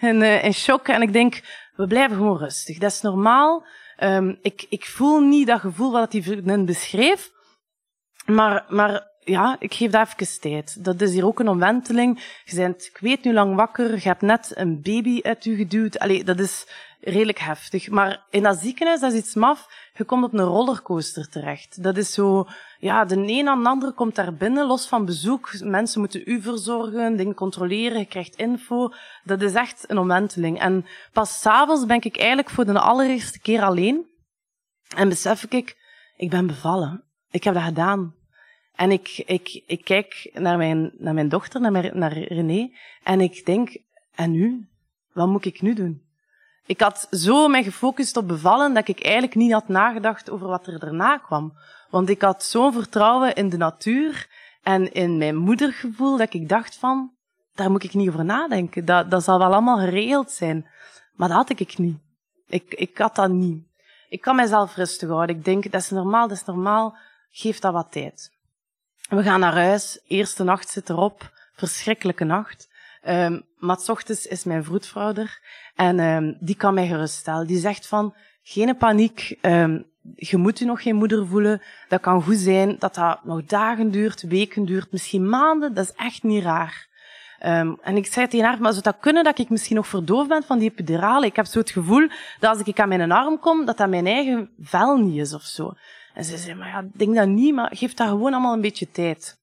in, 0.00 0.22
uh, 0.22 0.50
shock. 0.50 0.88
En 0.88 1.02
ik 1.02 1.12
denk, 1.12 1.40
we 1.76 1.86
blijven 1.86 2.16
gewoon 2.16 2.38
rustig. 2.38 2.78
Dat 2.78 2.92
is 2.92 3.00
normaal. 3.00 3.66
Um, 4.02 4.38
ik, 4.42 4.66
ik 4.68 4.86
voel 4.86 5.20
niet 5.20 5.46
dat 5.46 5.60
gevoel 5.60 5.92
wat 5.92 6.10
die 6.10 6.22
vriendin 6.22 6.64
beschreef. 6.64 7.30
Maar, 8.26 8.64
maar 8.68 9.10
ja, 9.24 9.56
ik 9.58 9.74
geef 9.74 9.90
daar 9.90 10.14
even 10.18 10.40
tijd. 10.40 10.84
Dat 10.84 11.00
is 11.00 11.12
hier 11.12 11.26
ook 11.26 11.40
een 11.40 11.48
omwenteling. 11.48 12.40
Je 12.44 12.56
bent, 12.56 12.84
ik 12.86 12.98
weet 13.00 13.24
nu 13.24 13.32
lang 13.32 13.54
wakker. 13.54 13.94
Je 13.94 14.08
hebt 14.08 14.22
net 14.22 14.52
een 14.54 14.82
baby 14.82 15.20
uit 15.22 15.44
u 15.44 15.56
geduwd. 15.56 15.98
Allee, 15.98 16.24
dat 16.24 16.38
is, 16.38 16.66
redelijk 17.02 17.38
heftig. 17.38 17.90
Maar 17.90 18.26
in 18.30 18.42
dat 18.42 18.58
ziekenhuis, 18.58 19.00
dat 19.00 19.12
is 19.12 19.18
iets 19.18 19.34
maf, 19.34 19.68
je 19.94 20.04
komt 20.04 20.24
op 20.24 20.32
een 20.32 20.44
rollercoaster 20.44 21.28
terecht. 21.28 21.82
Dat 21.82 21.96
is 21.96 22.12
zo, 22.12 22.46
ja, 22.78 23.04
de 23.04 23.16
een 23.16 23.48
aan 23.48 23.62
de 23.62 23.68
andere 23.68 23.92
komt 23.92 24.14
daar 24.14 24.34
binnen, 24.34 24.66
los 24.66 24.88
van 24.88 25.04
bezoek. 25.04 25.60
Mensen 25.60 26.00
moeten 26.00 26.22
u 26.24 26.42
verzorgen, 26.42 27.16
dingen 27.16 27.34
controleren, 27.34 27.98
je 27.98 28.04
krijgt 28.04 28.36
info. 28.36 28.92
Dat 29.24 29.42
is 29.42 29.54
echt 29.54 29.84
een 29.90 29.98
omwenteling. 29.98 30.60
En 30.60 30.86
pas 31.12 31.40
s'avonds 31.40 31.86
ben 31.86 32.02
ik 32.02 32.16
eigenlijk 32.16 32.50
voor 32.50 32.64
de 32.64 32.80
allereerste 32.80 33.40
keer 33.40 33.62
alleen. 33.62 34.06
En 34.96 35.08
besef 35.08 35.44
ik, 35.44 35.76
ik 36.16 36.30
ben 36.30 36.46
bevallen. 36.46 37.04
Ik 37.30 37.44
heb 37.44 37.54
dat 37.54 37.62
gedaan. 37.62 38.14
En 38.74 38.90
ik, 38.90 39.22
ik, 39.26 39.62
ik 39.66 39.84
kijk 39.84 40.30
naar 40.32 40.56
mijn, 40.56 40.92
naar 40.98 41.14
mijn 41.14 41.28
dochter, 41.28 41.60
naar, 41.60 41.72
mijn, 41.72 41.98
naar 41.98 42.18
René, 42.18 42.70
en 43.02 43.20
ik 43.20 43.46
denk, 43.46 43.76
en 44.14 44.30
nu? 44.30 44.68
Wat 45.12 45.28
moet 45.28 45.44
ik 45.44 45.62
nu 45.62 45.74
doen? 45.74 46.02
Ik 46.66 46.80
had 46.80 47.06
zo 47.10 47.48
mij 47.48 47.62
gefocust 47.62 48.16
op 48.16 48.28
bevallen 48.28 48.74
dat 48.74 48.88
ik 48.88 49.02
eigenlijk 49.02 49.34
niet 49.34 49.52
had 49.52 49.68
nagedacht 49.68 50.30
over 50.30 50.46
wat 50.46 50.66
er 50.66 50.78
daarna 50.78 51.18
kwam. 51.18 51.52
Want 51.90 52.08
ik 52.08 52.22
had 52.22 52.44
zo'n 52.44 52.72
vertrouwen 52.72 53.34
in 53.34 53.48
de 53.48 53.56
natuur 53.56 54.28
en 54.62 54.92
in 54.92 55.18
mijn 55.18 55.36
moedergevoel 55.36 56.16
dat 56.16 56.34
ik 56.34 56.48
dacht 56.48 56.76
van, 56.76 57.12
daar 57.54 57.70
moet 57.70 57.84
ik 57.84 57.94
niet 57.94 58.08
over 58.08 58.24
nadenken. 58.24 58.84
Dat, 58.84 59.10
dat 59.10 59.24
zal 59.24 59.38
wel 59.38 59.52
allemaal 59.52 59.78
geregeld 59.78 60.30
zijn. 60.30 60.68
Maar 61.14 61.28
dat 61.28 61.36
had 61.36 61.60
ik 61.60 61.78
niet. 61.78 61.98
Ik, 62.46 62.74
ik 62.74 62.98
had 62.98 63.14
dat 63.14 63.30
niet. 63.30 63.64
Ik 64.08 64.20
kan 64.20 64.36
mezelf 64.36 64.76
rustig 64.76 65.08
houden. 65.08 65.36
Ik 65.36 65.44
denk, 65.44 65.70
dat 65.70 65.80
is 65.80 65.90
normaal, 65.90 66.28
dat 66.28 66.36
is 66.36 66.44
normaal. 66.44 66.96
Geef 67.30 67.58
dat 67.58 67.72
wat 67.72 67.92
tijd. 67.92 68.32
We 69.08 69.22
gaan 69.22 69.40
naar 69.40 69.54
huis. 69.54 70.00
Eerste 70.06 70.44
nacht 70.44 70.68
zit 70.68 70.90
erop. 70.90 71.32
Verschrikkelijke 71.54 72.24
nacht. 72.24 72.68
Um, 73.08 73.42
maar 73.58 73.78
s 73.78 73.88
ochtends 73.88 74.26
is 74.26 74.44
mijn 74.44 74.64
vroedvrouw 74.64 75.14
er. 75.14 75.40
En 75.74 75.98
um, 75.98 76.36
die 76.40 76.56
kan 76.56 76.74
mij 76.74 76.86
geruststellen. 76.86 77.46
Die 77.46 77.58
zegt 77.58 77.86
van, 77.86 78.14
geen 78.42 78.76
paniek. 78.76 79.38
Um, 79.40 79.90
je 80.14 80.36
moet 80.36 80.58
je 80.58 80.64
nog 80.64 80.82
geen 80.82 80.96
moeder 80.96 81.26
voelen. 81.26 81.62
Dat 81.88 82.00
kan 82.00 82.22
goed 82.22 82.36
zijn 82.36 82.76
dat 82.78 82.94
dat 82.94 83.24
nog 83.24 83.44
dagen 83.44 83.90
duurt, 83.90 84.22
weken 84.22 84.64
duurt, 84.64 84.92
misschien 84.92 85.28
maanden. 85.28 85.74
Dat 85.74 85.84
is 85.84 85.94
echt 85.96 86.22
niet 86.22 86.42
raar. 86.42 86.90
Um, 87.46 87.78
en 87.82 87.96
ik 87.96 88.06
zei 88.06 88.28
tegen 88.28 88.46
haar, 88.46 88.60
maar 88.60 88.72
zou 88.72 88.82
dat 88.82 88.96
kunnen 89.00 89.24
dat 89.24 89.38
ik 89.38 89.50
misschien 89.50 89.76
nog 89.76 89.86
verdoofd 89.86 90.28
ben 90.28 90.42
van 90.42 90.58
die 90.58 90.70
epidurale? 90.70 91.26
Ik 91.26 91.36
heb 91.36 91.46
zo 91.46 91.58
het 91.58 91.70
gevoel 91.70 92.08
dat 92.40 92.56
als 92.56 92.66
ik 92.66 92.80
aan 92.80 92.88
mijn 92.88 93.12
arm 93.12 93.38
kom, 93.38 93.64
dat 93.64 93.76
dat 93.76 93.88
mijn 93.88 94.06
eigen 94.06 94.50
vel 94.60 94.96
niet 94.96 95.20
is 95.20 95.34
of 95.34 95.42
zo. 95.42 95.72
En 96.14 96.24
ze 96.24 96.36
zei, 96.38 96.54
maar 96.54 96.68
ja, 96.68 96.84
denk 96.92 97.14
dat 97.14 97.28
niet, 97.28 97.54
maar 97.54 97.76
geef 97.76 97.94
dat 97.94 98.08
gewoon 98.08 98.32
allemaal 98.32 98.52
een 98.52 98.60
beetje 98.60 98.90
tijd. 98.90 99.40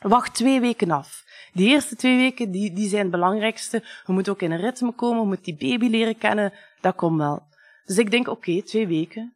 Wacht 0.00 0.34
twee 0.34 0.60
weken 0.60 0.90
af. 0.90 1.24
Die 1.58 1.68
eerste 1.68 1.96
twee 1.96 2.16
weken, 2.16 2.50
die, 2.50 2.72
die 2.72 2.88
zijn 2.88 3.02
het 3.02 3.10
belangrijkste. 3.10 3.82
We 4.06 4.12
moeten 4.12 4.32
ook 4.32 4.42
in 4.42 4.50
een 4.50 4.60
ritme 4.60 4.92
komen, 4.92 5.20
we 5.20 5.26
moeten 5.26 5.56
die 5.56 5.70
baby 5.70 5.88
leren 5.88 6.18
kennen. 6.18 6.52
Dat 6.80 6.94
komt 6.94 7.18
wel. 7.18 7.42
Dus 7.84 7.98
ik 7.98 8.10
denk, 8.10 8.28
oké, 8.28 8.62
twee 8.62 8.86
weken. 8.86 9.32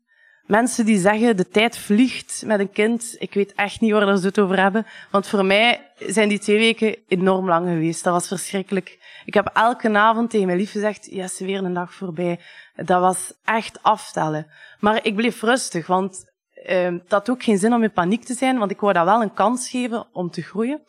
Mensen 0.46 0.84
die 0.84 0.98
zeggen, 0.98 1.36
de 1.36 1.48
tijd 1.48 1.78
vliegt 1.78 2.42
met 2.46 2.60
een 2.60 2.70
kind. 2.70 3.16
Ik 3.18 3.34
weet 3.34 3.52
echt 3.54 3.80
niet 3.80 3.92
waar 3.92 4.16
ze 4.16 4.26
het 4.26 4.38
over 4.38 4.60
hebben. 4.60 4.86
Want 5.10 5.26
voor 5.26 5.44
mij 5.44 5.90
zijn 5.98 6.28
die 6.28 6.38
twee 6.38 6.58
weken 6.58 6.96
enorm 7.08 7.48
lang 7.48 7.68
geweest. 7.68 8.04
Dat 8.04 8.12
was 8.12 8.28
verschrikkelijk. 8.28 8.98
Ik 9.24 9.34
heb 9.34 9.50
elke 9.54 9.90
avond 9.90 10.30
tegen 10.30 10.46
mijn 10.46 10.58
lief 10.58 10.70
gezegd, 10.70 11.08
yes, 11.10 11.38
weer 11.38 11.64
een 11.64 11.74
dag 11.74 11.94
voorbij. 11.94 12.40
Dat 12.76 13.00
was 13.00 13.32
echt 13.44 13.82
aftellen. 13.82 14.46
Maar 14.80 15.04
ik 15.06 15.16
bleef 15.16 15.42
rustig, 15.42 15.86
want 15.86 16.24
uh, 16.70 16.90
dat 16.90 17.02
had 17.08 17.30
ook 17.30 17.42
geen 17.42 17.58
zin 17.58 17.72
om 17.72 17.82
in 17.82 17.92
paniek 17.92 18.24
te 18.24 18.34
zijn, 18.34 18.58
want 18.58 18.70
ik 18.70 18.80
wou 18.80 18.92
dat 18.92 19.04
wel 19.04 19.22
een 19.22 19.34
kans 19.34 19.68
geven 19.68 20.06
om 20.12 20.30
te 20.30 20.42
groeien. 20.42 20.82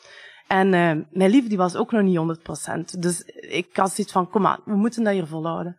En 0.47 0.67
uh, 0.67 0.91
mijn 1.12 1.29
lief 1.29 1.47
die 1.47 1.57
was 1.57 1.75
ook 1.75 1.91
nog 1.91 2.01
niet 2.01 2.38
100%. 2.95 3.00
Dus 3.00 3.21
ik 3.35 3.75
had 3.77 3.91
zoiets 3.91 4.13
van, 4.13 4.29
kom 4.29 4.41
maar, 4.41 4.59
we 4.65 4.75
moeten 4.75 5.03
dat 5.03 5.13
hier 5.13 5.27
volhouden. 5.27 5.77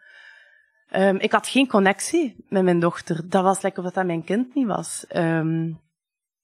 Um, 0.97 1.17
ik 1.19 1.33
had 1.33 1.49
geen 1.49 1.69
connectie 1.69 2.45
met 2.49 2.63
mijn 2.63 2.81
dochter. 2.81 3.29
Dat 3.29 3.43
was 3.43 3.63
lekker 3.63 3.85
of 3.85 3.93
dat 3.93 4.07
mijn 4.07 4.25
kind 4.25 4.55
niet 4.55 4.67
was. 4.67 5.05
Um, 5.17 5.81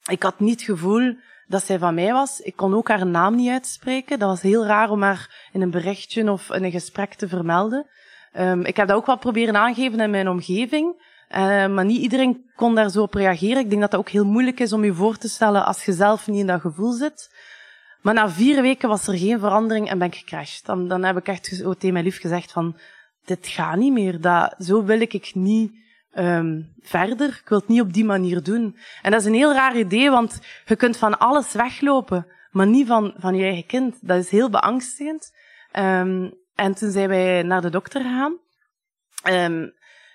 ik 0.09 0.23
had 0.23 0.41
niet 0.41 0.61
het 0.61 0.63
gevoel 0.63 1.17
dat 1.47 1.65
zij 1.65 1.79
van 1.79 1.95
mij 1.95 2.13
was. 2.13 2.41
Ik 2.41 2.57
kon 2.57 2.75
ook 2.75 2.89
haar 2.89 3.07
naam 3.07 3.35
niet 3.35 3.51
uitspreken. 3.51 4.19
Dat 4.19 4.29
was 4.29 4.43
heel 4.43 4.67
raar 4.67 4.91
om 4.91 5.03
haar 5.03 5.49
in 5.53 5.63
een 5.63 5.71
berichtje 5.71 6.33
of 6.33 6.51
in 6.51 6.65
een 6.65 6.71
gesprek 6.71 7.15
te 7.15 7.29
vermelden. 7.29 7.87
Um, 8.39 8.65
ik 8.65 8.77
heb 8.77 8.89
dat 8.89 8.97
ook 8.97 9.07
wel 9.07 9.19
proberen 9.19 9.57
aangeven 9.57 10.01
in 10.01 10.11
mijn 10.11 10.29
omgeving. 10.29 11.09
Uh, 11.31 11.39
maar 11.67 11.85
niet 11.85 12.01
iedereen 12.01 12.51
kon 12.57 12.75
daar 12.75 12.91
zo 12.91 13.03
op 13.03 13.15
reageren. 13.15 13.59
Ik 13.59 13.69
denk 13.69 13.81
dat 13.81 13.91
dat 13.91 14.01
ook 14.01 14.09
heel 14.09 14.25
moeilijk 14.25 14.61
is 14.61 14.73
om 14.73 14.85
je 14.85 14.95
voor 14.95 15.17
te 15.17 15.29
stellen 15.29 15.65
als 15.65 15.85
je 15.85 15.93
zelf 15.93 16.27
niet 16.27 16.41
in 16.41 16.47
dat 16.47 16.61
gevoel 16.61 16.93
zit. 16.93 17.31
Maar 18.03 18.15
na 18.15 18.31
vier 18.31 18.63
weken 18.63 18.89
was 18.89 19.07
er 19.07 19.19
geen 19.19 19.39
verandering 19.39 19.89
en 19.89 19.99
ben 19.99 20.07
ik 20.07 20.15
gecrashed. 20.15 20.65
Dan, 20.65 20.89
dan 20.89 21.05
heb 21.05 21.17
ik 21.17 21.29
echt 21.29 21.47
zo 21.47 21.75
tegen 21.75 21.93
mijn 21.93 22.05
lief 22.05 22.21
gezegd 22.21 22.53
van, 22.53 22.77
dit 23.25 23.47
gaat 23.47 23.77
niet 23.77 23.93
meer. 23.93 24.21
Dat, 24.21 24.55
zo 24.59 24.85
wil 24.85 25.01
ik 25.01 25.35
niet 25.35 25.73
um, 26.15 26.73
verder. 26.81 27.29
Ik 27.29 27.49
wil 27.49 27.59
het 27.59 27.69
niet 27.69 27.81
op 27.81 27.93
die 27.93 28.05
manier 28.05 28.43
doen. 28.43 28.77
En 29.03 29.11
dat 29.11 29.21
is 29.21 29.27
een 29.27 29.35
heel 29.35 29.53
raar 29.53 29.77
idee, 29.77 30.11
want 30.11 30.41
je 30.67 30.77
kunt 30.77 30.97
van 30.97 31.19
alles 31.19 31.53
weglopen, 31.53 32.27
maar 32.51 32.67
niet 32.67 32.87
van, 32.87 33.15
van 33.19 33.35
je 33.35 33.45
eigen 33.45 33.67
kind. 33.67 33.97
Dat 34.01 34.19
is 34.19 34.31
heel 34.31 34.51
beangstigend. 34.51 35.33
Um, 35.79 36.39
en 36.55 36.75
toen 36.75 36.91
zijn 36.91 37.09
wij 37.09 37.43
naar 37.43 37.61
de 37.61 37.71
dokter 37.71 38.01
gegaan. 38.01 38.39
Um, 39.29 39.73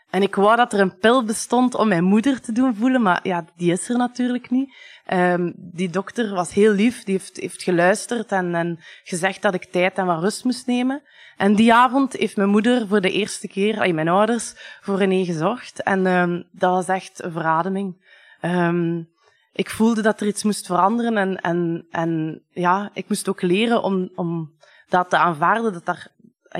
en 0.10 0.22
ik 0.22 0.36
wou 0.36 0.56
dat 0.56 0.74
er 0.74 0.80
een 0.80 0.98
pil 0.98 1.24
bestond 1.24 1.76
om 1.76 1.88
mijn 1.88 2.04
moeder 2.04 2.42
te 2.42 2.52
doen 2.52 2.76
voelen, 2.76 3.02
maar 3.02 3.20
ja, 3.24 3.46
die 3.56 3.72
is 3.72 3.90
er 3.90 3.98
natuurlijk 3.98 4.50
niet. 4.50 4.76
Um, 5.14 5.54
die 5.58 5.90
dokter 5.90 6.34
was 6.34 6.54
heel 6.54 6.72
lief, 6.72 7.04
die 7.04 7.18
heeft, 7.18 7.38
heeft 7.38 7.64
geluisterd 7.64 8.32
en, 8.32 8.56
en 8.56 8.80
gezegd 9.04 9.42
dat 9.42 9.54
ik 9.54 9.66
tijd 9.66 9.98
en 9.98 10.06
wat 10.06 10.22
rust 10.22 10.44
moest 10.44 10.68
nemen. 10.68 11.02
En 11.38 11.56
die 11.56 11.74
avond 11.74 12.14
heeft 12.14 12.38
mijn 12.38 12.50
moeder 12.50 12.88
voor 12.88 13.02
de 13.02 13.12
eerste 13.12 13.48
keer, 13.48 13.80
ay, 13.80 13.94
mijn 13.94 14.08
ouders, 14.08 14.54
voor 14.82 14.98
René 14.98 15.26
gezorgd. 15.26 15.84
En 15.84 16.06
um, 16.06 16.48
dat 16.52 16.72
was 16.72 16.88
echt 16.88 17.24
een 17.24 17.32
verademing. 17.32 18.04
Um, 18.42 19.10
ik 19.54 19.70
voelde 19.70 20.02
dat 20.02 20.22
er 20.22 20.28
iets 20.28 20.44
moest 20.44 20.66
veranderen 20.66 21.18
en, 21.18 21.42
en, 21.42 21.88
en 21.90 22.42
ja, 22.50 22.90
ik 22.94 23.08
moest 23.08 23.30
ook 23.30 23.42
leren 23.42 23.84
om, 23.84 24.12
om 24.16 24.54
dat 24.88 25.10
te 25.10 25.18
aanvaarden, 25.18 25.74
dat, 25.74 25.86
daar, 25.86 26.08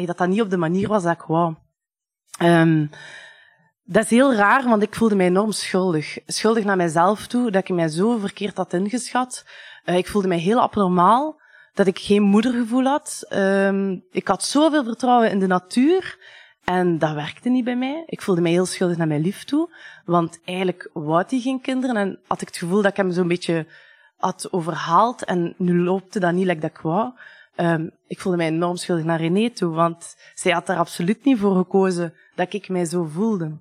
dat 0.06 0.18
dat 0.18 0.28
niet 0.28 0.42
op 0.42 0.50
de 0.50 0.58
manier 0.58 0.88
was 0.88 1.04
dat 1.04 1.14
ik 1.14 1.22
wou. 1.22 1.56
Dat 3.88 4.04
is 4.04 4.10
heel 4.10 4.34
raar, 4.34 4.64
want 4.64 4.82
ik 4.82 4.96
voelde 4.96 5.16
mij 5.16 5.26
enorm 5.26 5.52
schuldig. 5.52 6.18
Schuldig 6.26 6.64
naar 6.64 6.78
mijzelf 6.78 7.28
toe, 7.28 7.52
dat 7.52 7.62
ik 7.70 7.76
mij 7.76 7.88
zo 7.88 8.18
verkeerd 8.18 8.58
had 8.58 8.74
ingeschat. 8.74 9.46
Uh, 9.86 9.98
ik 9.98 10.08
voelde 10.08 10.28
mij 10.28 10.38
heel 10.38 10.62
abnormaal, 10.62 11.42
dat 11.74 11.88
ik 11.88 12.00
geen 12.00 12.24
moedergevoel 12.24 12.84
had. 12.84 13.26
Um, 13.34 14.04
ik 14.12 14.28
had 14.28 14.44
zoveel 14.44 14.84
vertrouwen 14.84 15.30
in 15.30 15.40
de 15.40 15.48
natuur 15.48 16.18
en 16.64 16.98
dat 16.98 17.14
werkte 17.14 17.50
niet 17.50 17.64
bij 17.64 17.76
mij. 17.76 18.04
Ik 18.06 18.22
voelde 18.22 18.42
mij 18.42 18.52
heel 18.52 18.66
schuldig 18.66 18.98
naar 18.98 19.08
mijn 19.08 19.22
lief 19.22 19.44
toe, 19.44 19.76
want 20.06 20.40
eigenlijk 20.46 20.90
wou 20.94 21.24
hij 21.28 21.40
geen 21.40 21.62
kinderen 21.62 21.96
en 21.96 22.20
had 22.28 22.42
ik 22.42 22.48
het 22.48 22.58
gevoel 22.58 22.82
dat 22.82 22.92
ik 22.92 22.98
hem 22.98 23.12
zo'n 23.12 23.28
beetje 23.28 23.68
had 24.18 24.48
overhaald 24.52 25.24
en 25.26 25.54
nu 25.58 25.82
loopte 25.82 26.20
dat 26.20 26.34
niet 26.34 26.46
like 26.46 26.60
dat 26.60 26.70
ik 26.70 26.80
wou. 26.80 27.12
Um, 27.56 27.92
ik 28.08 28.20
voelde 28.20 28.38
mij 28.38 28.48
enorm 28.48 28.76
schuldig 28.76 29.06
naar 29.06 29.20
René 29.20 29.50
toe, 29.50 29.74
want 29.74 30.16
zij 30.34 30.52
had 30.52 30.70
er 30.70 30.78
absoluut 30.78 31.24
niet 31.24 31.40
voor 31.40 31.56
gekozen 31.56 32.14
dat 32.36 32.54
ik 32.54 32.70
mij 32.70 32.86
zo 32.86 33.04
voelde. 33.04 33.58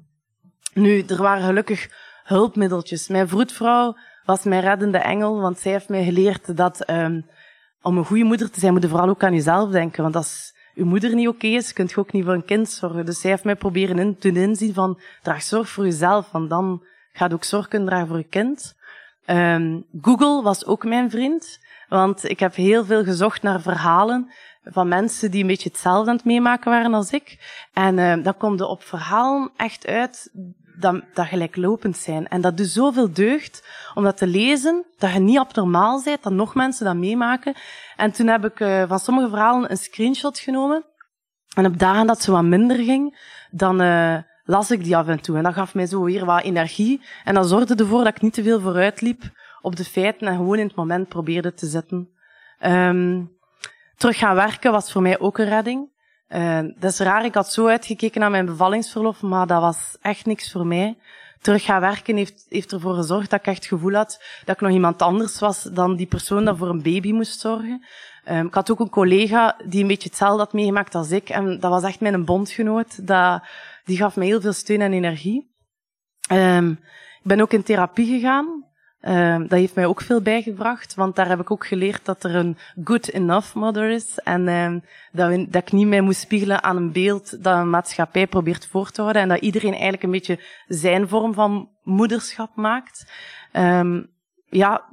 Nu, 0.75 1.03
er 1.03 1.23
waren 1.23 1.45
gelukkig 1.45 1.91
hulpmiddeltjes. 2.25 3.09
Mijn 3.09 3.29
vroedvrouw 3.29 3.97
was 4.25 4.43
mijn 4.45 4.61
reddende 4.61 4.99
engel, 4.99 5.41
want 5.41 5.59
zij 5.59 5.73
heeft 5.73 5.89
mij 5.89 6.05
geleerd 6.05 6.57
dat 6.57 6.91
um, 6.91 7.27
om 7.83 7.99
een 7.99 8.05
goede 8.05 8.25
moeder 8.25 8.51
te 8.51 8.61
zijn, 8.61 8.73
moet 8.73 8.83
je 8.83 8.89
vooral 8.89 9.09
ook 9.09 9.25
aan 9.25 9.35
jezelf 9.35 9.71
denken. 9.71 10.03
Want 10.03 10.17
als 10.17 10.55
uw 10.75 10.85
moeder 10.85 11.15
niet 11.15 11.29
oké 11.29 11.47
is, 11.47 11.73
kunt 11.73 11.91
je 11.91 11.97
ook 11.97 12.13
niet 12.13 12.25
voor 12.25 12.35
een 12.35 12.45
kind 12.45 12.69
zorgen. 12.69 13.07
Dus 13.07 13.21
zij 13.21 13.31
heeft 13.31 13.45
mij 13.45 13.57
proberen 13.57 13.99
in, 13.99 14.17
doen 14.19 14.37
inzien 14.37 14.75
van, 14.75 15.01
draag 15.23 15.43
zorg 15.43 15.69
voor 15.69 15.85
jezelf, 15.85 16.31
want 16.31 16.51
dan 16.51 16.85
gaat 17.13 17.33
ook 17.33 17.45
zorg 17.45 17.69
kunnen 17.69 17.89
dragen 17.89 18.09
voor 18.09 18.19
je 18.19 18.25
kind. 18.25 18.75
Um, 19.27 19.87
Google 20.01 20.43
was 20.43 20.67
ook 20.67 20.85
mijn 20.85 21.11
vriend, 21.11 21.59
want 21.89 22.29
ik 22.29 22.41
heb 22.41 22.55
heel 22.55 22.85
veel 22.85 23.05
gezocht 23.05 23.43
naar 23.43 23.61
verhalen 23.61 24.31
van 24.65 24.89
mensen 24.89 25.31
die 25.31 25.41
een 25.41 25.47
beetje 25.47 25.69
hetzelfde 25.69 26.11
aan 26.11 26.17
het 26.17 26.25
meemaken 26.25 26.71
waren 26.71 26.95
als 26.95 27.11
ik. 27.11 27.39
En 27.73 27.99
uh, 27.99 28.25
dan 28.25 28.37
komt 28.37 28.61
er 28.61 28.67
op 28.67 28.83
verhalen 28.83 29.51
echt 29.57 29.87
uit 29.87 30.31
dat, 30.79 31.03
dat 31.15 31.27
gelijklopend 31.27 31.97
zijn. 31.97 32.29
En 32.29 32.41
dat 32.41 32.57
doet 32.57 32.67
zoveel 32.67 33.13
deugd 33.13 33.69
om 33.95 34.05
dat 34.05 34.17
te 34.17 34.27
lezen, 34.27 34.85
dat 34.99 35.13
je 35.13 35.19
niet 35.19 35.39
abnormaal 35.39 36.03
bent, 36.05 36.23
dat 36.23 36.33
nog 36.33 36.55
mensen 36.55 36.85
dat 36.85 36.97
meemaken. 36.97 37.55
En 37.97 38.13
toen 38.13 38.27
heb 38.27 38.45
ik 38.45 38.61
uh, 38.61 38.83
van 38.89 38.99
sommige 38.99 39.29
verhalen 39.29 39.71
een 39.71 39.77
screenshot 39.77 40.39
genomen. 40.39 40.85
En 41.55 41.67
op 41.67 41.79
dagen 41.79 42.07
dat 42.07 42.23
ze 42.23 42.31
wat 42.31 42.43
minder 42.43 42.77
ging, 42.77 43.33
dan 43.51 43.83
uh, 43.83 44.17
las 44.45 44.71
ik 44.71 44.85
die 44.85 44.97
af 44.97 45.09
en 45.09 45.21
toe. 45.21 45.37
En 45.37 45.43
dat 45.43 45.55
gaf 45.55 45.75
mij 45.75 45.87
zo 45.87 46.03
weer 46.03 46.25
wat 46.25 46.43
energie. 46.43 47.03
En 47.25 47.35
dat 47.35 47.49
zorgde 47.49 47.75
ervoor 47.75 48.05
dat 48.05 48.17
ik 48.17 48.23
niet 48.23 48.35
te 48.35 48.43
veel 48.43 48.61
vooruit 48.61 49.01
liep 49.01 49.23
op 49.61 49.77
de 49.77 49.85
feiten 49.85 50.27
en 50.27 50.37
gewoon 50.37 50.59
in 50.59 50.67
het 50.67 50.77
moment 50.77 51.09
probeerde 51.09 51.55
te 51.55 51.67
zitten. 51.67 52.09
Um, 52.61 53.33
terug 53.97 54.19
gaan 54.19 54.35
werken 54.35 54.73
was 54.73 54.93
voor 54.93 55.03
mij 55.03 55.19
ook 55.19 55.39
een 55.39 55.49
redding. 55.49 55.93
Uh, 56.35 56.59
dat 56.79 56.93
is 56.93 56.99
raar, 56.99 57.25
ik 57.25 57.35
had 57.35 57.53
zo 57.53 57.67
uitgekeken 57.67 58.21
naar 58.21 58.31
mijn 58.31 58.47
bevallingsverlof, 58.47 59.23
maar 59.23 59.47
dat 59.47 59.61
was 59.61 59.97
echt 60.01 60.27
niks 60.27 60.53
voor 60.53 60.67
mij. 60.67 60.97
Terug 61.41 61.65
gaan 61.65 61.81
werken 61.81 62.17
heeft, 62.17 62.47
heeft 62.49 62.73
ervoor 62.73 62.95
gezorgd 62.95 63.31
dat 63.31 63.41
ik 63.41 63.47
echt 63.47 63.57
het 63.57 63.67
gevoel 63.67 63.93
had 63.93 64.23
dat 64.45 64.55
ik 64.55 64.61
nog 64.61 64.71
iemand 64.71 65.03
anders 65.03 65.39
was 65.39 65.63
dan 65.63 65.97
die 65.97 66.07
persoon 66.07 66.45
dat 66.45 66.57
voor 66.57 66.69
een 66.69 66.83
baby 66.83 67.13
moest 67.13 67.41
zorgen. 67.41 67.87
Um, 68.31 68.47
ik 68.47 68.55
had 68.55 68.71
ook 68.71 68.81
een 68.81 68.91
collega 68.91 69.57
die 69.67 69.83
een 69.83 69.87
beetje 69.87 70.09
hetzelfde 70.09 70.39
had 70.39 70.53
meegemaakt 70.53 70.95
als 70.95 71.11
ik. 71.11 71.29
En 71.29 71.61
dat 71.61 71.71
was 71.71 71.83
echt 71.83 72.01
mijn 72.01 72.25
bondgenoot. 72.25 73.07
Dat, 73.07 73.43
die 73.85 73.97
gaf 73.97 74.17
mij 74.17 74.27
heel 74.27 74.41
veel 74.41 74.53
steun 74.53 74.81
en 74.81 74.93
energie. 74.93 75.55
Um, 76.33 76.71
ik 77.23 77.23
ben 77.23 77.41
ook 77.41 77.53
in 77.53 77.63
therapie 77.63 78.07
gegaan. 78.07 78.65
Um, 79.09 79.49
dat 79.49 79.59
heeft 79.59 79.75
mij 79.75 79.87
ook 79.87 80.01
veel 80.01 80.21
bijgebracht, 80.21 80.95
want 80.95 81.17
daar 81.17 81.29
heb 81.29 81.41
ik 81.41 81.51
ook 81.51 81.67
geleerd 81.67 82.05
dat 82.05 82.25
er 82.25 82.35
een 82.35 82.59
good 82.85 83.09
enough 83.09 83.55
mother 83.55 83.91
is. 83.91 84.19
En 84.19 84.49
um, 84.49 84.85
dat, 85.13 85.53
dat 85.53 85.63
ik 85.63 85.73
niet 85.73 85.87
mij 85.87 86.01
moest 86.01 86.21
spiegelen 86.21 86.63
aan 86.63 86.77
een 86.77 86.93
beeld 86.93 87.43
dat 87.45 87.59
een 87.59 87.71
maatschappij 87.71 88.27
probeert 88.27 88.67
voor 88.67 88.91
te 88.91 89.01
houden. 89.01 89.23
En 89.23 89.29
dat 89.29 89.41
iedereen 89.41 89.73
eigenlijk 89.73 90.03
een 90.03 90.11
beetje 90.11 90.39
zijn 90.67 91.09
vorm 91.09 91.35
van 91.35 91.69
moederschap 91.83 92.57
maakt. 92.57 93.13
Um, 93.53 94.11
ja, 94.49 94.85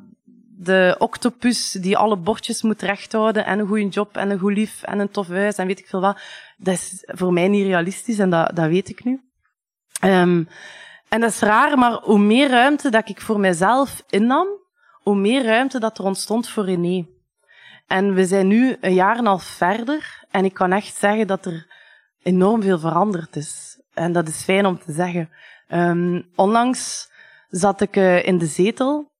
de 0.57 0.95
octopus 0.97 1.71
die 1.71 1.97
alle 1.97 2.17
bordjes 2.17 2.61
moet 2.61 2.81
rechthouden 2.81 3.45
en 3.45 3.59
een 3.59 3.67
goede 3.67 3.87
job 3.87 4.17
en 4.17 4.29
een 4.29 4.39
goed 4.39 4.53
lief 4.53 4.83
en 4.83 4.99
een 4.99 5.11
tof 5.11 5.27
huis 5.27 5.55
en 5.55 5.67
weet 5.67 5.79
ik 5.79 5.87
veel 5.87 6.01
wat. 6.01 6.21
Dat 6.57 6.73
is 6.73 7.03
voor 7.05 7.33
mij 7.33 7.47
niet 7.47 7.65
realistisch 7.65 8.19
en 8.19 8.29
dat, 8.29 8.55
dat 8.55 8.67
weet 8.67 8.89
ik 8.89 9.03
nu. 9.03 9.21
En 11.11 11.19
dat 11.19 11.29
is 11.29 11.39
raar, 11.39 11.77
maar 11.77 11.91
hoe 11.91 12.19
meer 12.19 12.49
ruimte 12.49 12.89
dat 12.89 13.09
ik 13.09 13.21
voor 13.21 13.39
mezelf 13.39 14.03
innam, 14.09 14.47
hoe 15.01 15.15
meer 15.15 15.43
ruimte 15.43 15.79
dat 15.79 15.97
er 15.97 16.03
ontstond 16.03 16.49
voor 16.49 16.65
René. 16.65 17.07
En 17.87 18.13
we 18.13 18.25
zijn 18.25 18.47
nu 18.47 18.77
een 18.81 18.93
jaar 18.93 19.13
en 19.13 19.19
een 19.19 19.25
half 19.25 19.43
verder 19.43 20.25
en 20.29 20.45
ik 20.45 20.53
kan 20.53 20.71
echt 20.71 20.95
zeggen 20.95 21.27
dat 21.27 21.45
er 21.45 21.67
enorm 22.23 22.61
veel 22.61 22.79
veranderd 22.79 23.35
is. 23.35 23.81
En 23.93 24.11
dat 24.11 24.27
is 24.27 24.43
fijn 24.43 24.65
om 24.65 24.79
te 24.79 24.91
zeggen. 24.91 25.29
Um, 25.67 26.29
onlangs 26.35 27.11
zat 27.49 27.81
ik 27.81 27.95
uh, 27.95 28.25
in 28.25 28.37
de 28.37 28.45
zetel 28.45 29.11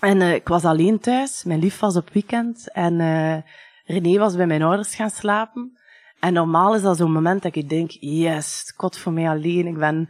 en 0.00 0.20
uh, 0.20 0.34
ik 0.34 0.48
was 0.48 0.64
alleen 0.64 0.98
thuis. 0.98 1.44
Mijn 1.44 1.60
lief 1.60 1.78
was 1.78 1.96
op 1.96 2.10
weekend 2.12 2.72
en 2.72 3.00
uh, 3.00 3.36
René 3.84 4.18
was 4.18 4.36
bij 4.36 4.46
mijn 4.46 4.62
ouders 4.62 4.94
gaan 4.94 5.10
slapen. 5.10 5.78
En 6.20 6.32
normaal 6.32 6.74
is 6.74 6.82
dat 6.82 6.96
zo'n 6.96 7.12
moment 7.12 7.42
dat 7.42 7.54
ik 7.54 7.68
denk, 7.68 7.90
yes, 7.90 8.72
kot 8.76 8.98
voor 8.98 9.12
mij 9.12 9.28
alleen. 9.28 9.66
Ik 9.66 9.78
ben 9.78 10.08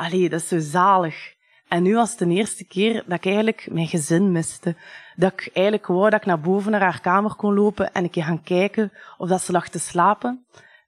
allee, 0.00 0.28
dat 0.28 0.40
is 0.40 0.48
zo 0.48 0.58
zalig. 0.58 1.34
En 1.68 1.82
nu 1.82 1.94
was 1.94 2.10
het 2.10 2.18
de 2.18 2.34
eerste 2.34 2.64
keer 2.64 3.04
dat 3.06 3.18
ik 3.18 3.24
eigenlijk 3.24 3.68
mijn 3.70 3.86
gezin 3.86 4.32
miste. 4.32 4.76
Dat 5.16 5.32
ik 5.32 5.50
eigenlijk 5.52 5.86
wou 5.86 6.10
dat 6.10 6.20
ik 6.20 6.26
naar 6.26 6.40
boven 6.40 6.70
naar 6.70 6.80
haar 6.80 7.00
kamer 7.00 7.34
kon 7.34 7.54
lopen 7.54 7.92
en 7.92 8.04
een 8.04 8.10
keer 8.10 8.24
gaan 8.24 8.42
kijken 8.42 8.92
of 9.18 9.28
dat 9.28 9.42
ze 9.42 9.52
lag 9.52 9.68
te 9.68 9.78
slapen. 9.78 10.44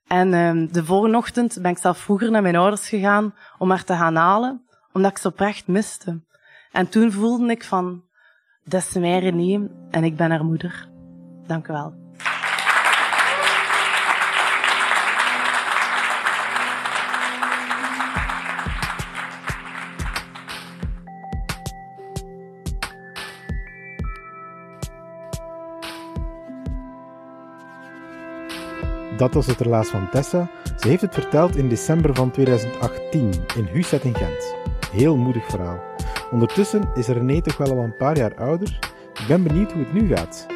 En 0.07 0.35
um, 0.35 0.73
de 0.73 0.85
volgende 0.85 1.17
ochtend 1.17 1.59
ben 1.63 1.71
ik 1.71 1.79
zelf 1.79 1.99
vroeger 1.99 2.31
naar 2.31 2.43
mijn 2.43 2.57
ouders 2.57 2.89
gegaan 2.89 3.35
om 3.59 3.71
haar 3.71 3.85
te 3.85 3.95
gaan 3.95 4.17
halen, 4.17 4.67
omdat 4.93 5.11
ik 5.11 5.19
ze 5.19 5.29
oprecht 5.29 5.67
miste. 5.67 6.21
En 6.73 6.89
toen 6.89 7.13
voelde 7.13 7.51
ik 7.51 7.65
van, 7.65 8.03
dat 8.65 8.83
is 8.83 8.93
mijn 8.93 9.21
René 9.21 9.69
en 9.91 10.05
ik 10.05 10.17
ben 10.17 10.31
haar 10.31 10.45
moeder. 10.45 10.89
Dank 11.47 11.69
u 11.69 11.73
wel. 11.73 12.02
Dat 29.23 29.35
was 29.35 29.47
het 29.47 29.61
relaas 29.61 29.89
van 29.89 30.09
Tessa. 30.11 30.51
Ze 30.81 30.89
heeft 30.89 31.03
het 31.03 31.15
verteld 31.15 31.57
in 31.57 31.69
december 31.69 32.15
van 32.15 32.31
2018 32.31 33.33
in 33.57 33.69
Huset 33.73 34.05
in 34.05 34.15
Gent. 34.15 34.55
Heel 34.93 35.17
moedig 35.17 35.45
verhaal. 35.49 35.81
Ondertussen 36.31 36.91
is 36.95 37.07
René 37.07 37.41
toch 37.41 37.57
wel 37.57 37.71
al 37.71 37.79
een 37.79 37.97
paar 37.97 38.17
jaar 38.17 38.35
ouder. 38.35 38.79
Ik 39.21 39.27
ben 39.29 39.43
benieuwd 39.43 39.73
hoe 39.73 39.83
het 39.83 39.93
nu 39.93 40.17
gaat. 40.17 40.47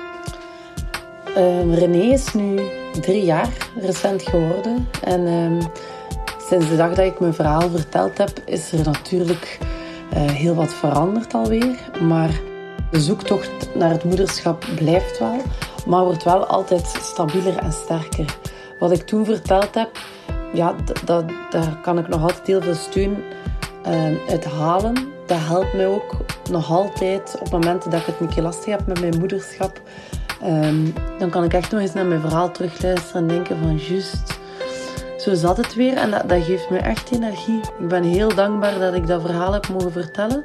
Um, 1.37 1.75
René 1.75 2.13
is 2.13 2.35
nu 2.35 2.61
drie 3.01 3.25
jaar 3.25 3.49
recent 3.81 4.23
geworden. 4.23 4.89
En 5.03 5.27
um, 5.27 5.59
sinds 6.49 6.69
de 6.69 6.77
dag 6.77 6.95
dat 6.95 7.07
ik 7.07 7.21
mijn 7.21 7.35
verhaal 7.35 7.71
verteld 7.71 8.19
heb, 8.19 8.31
is 8.45 8.73
er 8.73 8.85
natuurlijk 8.85 9.59
uh, 10.15 10.31
heel 10.31 10.55
wat 10.55 10.75
veranderd 10.75 11.35
alweer. 11.35 11.91
Maar 12.03 12.41
de 12.91 13.01
zoektocht 13.01 13.75
naar 13.75 13.91
het 13.91 14.05
moederschap 14.05 14.67
blijft 14.77 15.19
wel, 15.19 15.41
maar 15.87 16.05
wordt 16.05 16.25
wel 16.25 16.47
altijd 16.47 16.87
stabieler 16.87 17.57
en 17.57 17.73
sterker 17.73 18.37
wat 18.79 18.93
ik 18.93 19.03
toen 19.03 19.25
verteld 19.25 19.75
heb, 19.75 19.91
ja, 20.53 20.75
dat, 21.05 21.25
daar 21.51 21.79
kan 21.83 21.99
ik 21.99 22.09
nog 22.09 22.23
altijd 22.23 22.47
heel 22.47 22.63
veel 22.63 22.75
steun 22.75 23.17
uh, 23.87 24.31
uit 24.31 24.45
halen. 24.45 24.95
Dat 25.27 25.39
helpt 25.41 25.75
mij 25.75 25.87
ook 25.87 26.17
nog 26.51 26.71
altijd 26.71 27.37
op 27.41 27.51
momenten 27.51 27.91
dat 27.91 28.01
ik 28.01 28.07
het 28.07 28.21
een 28.21 28.29
keer 28.29 28.43
lastig 28.43 28.67
heb 28.67 28.87
met 28.87 29.01
mijn 29.01 29.19
moederschap. 29.19 29.81
Um, 30.45 30.95
dan 31.19 31.31
kan 31.31 31.45
ik 31.45 31.53
echt 31.53 31.71
nog 31.71 31.81
eens 31.81 31.93
naar 31.93 32.07
mijn 32.07 32.21
verhaal 32.21 32.51
terugluisteren 32.51 33.23
en 33.23 33.29
denken 33.29 33.59
van 33.59 33.77
juist, 33.77 34.39
zo 35.19 35.35
zat 35.35 35.57
het 35.57 35.75
weer. 35.75 35.97
En 35.97 36.11
dat, 36.11 36.29
dat 36.29 36.43
geeft 36.43 36.71
me 36.71 36.79
echt 36.79 37.11
energie. 37.13 37.61
Ik 37.79 37.89
ben 37.89 38.03
heel 38.03 38.35
dankbaar 38.35 38.79
dat 38.79 38.95
ik 38.95 39.07
dat 39.07 39.21
verhaal 39.21 39.53
heb 39.53 39.69
mogen 39.69 39.93
vertellen. 39.93 40.45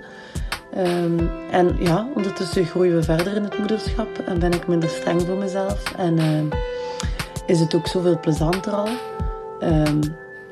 Um, 0.77 1.29
en 1.51 1.75
ja, 1.79 2.07
ondertussen 2.15 2.65
groeien 2.65 2.95
we 2.95 3.03
verder 3.03 3.35
in 3.35 3.43
het 3.43 3.57
moederschap 3.57 4.07
en 4.25 4.39
ben 4.39 4.51
ik 4.51 4.67
minder 4.67 4.89
streng 4.89 5.21
voor 5.21 5.35
mezelf. 5.35 5.83
En 5.97 6.19
is 7.51 7.59
het 7.59 7.75
ook 7.75 7.87
zoveel 7.87 8.19
plezanter 8.19 8.73
al. 8.73 8.89
Um, 9.63 9.99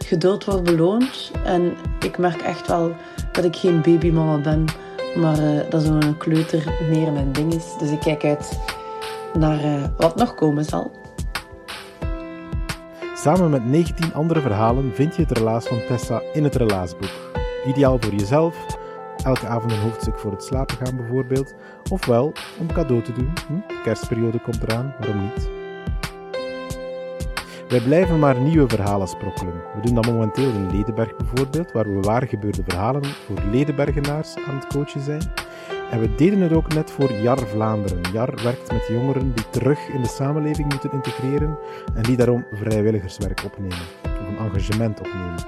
geduld 0.06 0.46
wordt 0.46 0.64
beloond. 0.64 1.32
En 1.44 1.74
ik 2.00 2.18
merk 2.18 2.42
echt 2.42 2.68
wel 2.68 2.96
dat 3.32 3.44
ik 3.44 3.56
geen 3.56 3.82
babymama 3.82 4.38
ben, 4.38 4.66
maar 5.16 5.40
uh, 5.40 5.60
dat 5.70 5.84
zo'n 5.84 6.18
kleuter 6.18 6.74
meer 6.90 7.12
mijn 7.12 7.32
ding 7.32 7.54
is. 7.54 7.66
Dus 7.80 7.90
ik 7.90 8.00
kijk 8.00 8.26
uit 8.26 8.60
naar 9.34 9.66
uh, 9.66 9.84
wat 9.98 10.16
nog 10.16 10.36
komen 10.36 10.66
zal. 10.66 10.92
Samen 13.16 13.50
met 13.50 13.66
19 13.66 14.14
andere 14.14 14.42
verhalen 14.42 14.92
vind 14.94 15.16
je 15.16 15.22
het 15.22 15.38
relaas 15.38 15.66
van 15.66 15.82
Tessa 15.88 16.22
in 16.34 16.44
het 16.44 16.56
relaasboek. 16.56 17.32
Ideaal 17.66 17.98
voor 18.00 18.14
jezelf, 18.14 18.56
elke 19.24 19.48
avond 19.48 19.72
een 19.72 19.80
hoofdstuk 19.80 20.20
voor 20.20 20.32
het 20.32 20.44
slapen 20.44 20.78
gaan 20.78 20.96
bijvoorbeeld, 20.96 21.56
ofwel 21.90 22.32
om 22.60 22.74
cadeau 22.74 23.02
te 23.02 23.12
doen. 23.12 23.34
Hm? 23.48 23.82
Kerstperiode 23.84 24.40
komt 24.40 24.64
eraan, 24.64 24.96
waarom 25.00 25.22
niet? 25.22 25.59
Wij 27.70 27.82
blijven 27.82 28.20
maar 28.20 28.42
nieuwe 28.42 28.70
verhalen 28.70 29.08
sprokkelen. 29.08 29.54
We 29.54 29.82
doen 29.82 29.96
dat 29.96 30.06
momenteel 30.06 30.50
in 30.50 30.72
Ledenberg 30.72 31.16
bijvoorbeeld, 31.16 31.72
waar 31.72 31.94
we 31.94 32.00
waar 32.00 32.28
gebeurde 32.28 32.64
verhalen 32.68 33.06
voor 33.06 33.38
Ledenbergenaars 33.52 34.36
aan 34.48 34.56
het 34.56 34.68
coachen 34.68 35.02
zijn. 35.02 35.22
En 35.92 36.00
we 36.00 36.16
deden 36.16 36.42
het 36.42 36.54
ook 36.54 36.74
net 36.74 36.92
voor 36.92 37.14
JAR 37.14 37.48
Vlaanderen. 37.48 38.02
JAR 38.14 38.34
werkt 38.44 38.72
met 38.72 38.88
jongeren 38.88 39.34
die 39.34 39.50
terug 39.50 39.88
in 39.88 40.02
de 40.02 40.08
samenleving 40.08 40.70
moeten 40.70 40.92
integreren 40.92 41.58
en 41.94 42.04
die 42.04 42.18
daarom 42.18 42.46
vrijwilligerswerk 42.52 43.44
opnemen, 43.44 43.86
of 44.04 44.28
een 44.28 44.38
engagement 44.38 45.00
opnemen. 45.00 45.46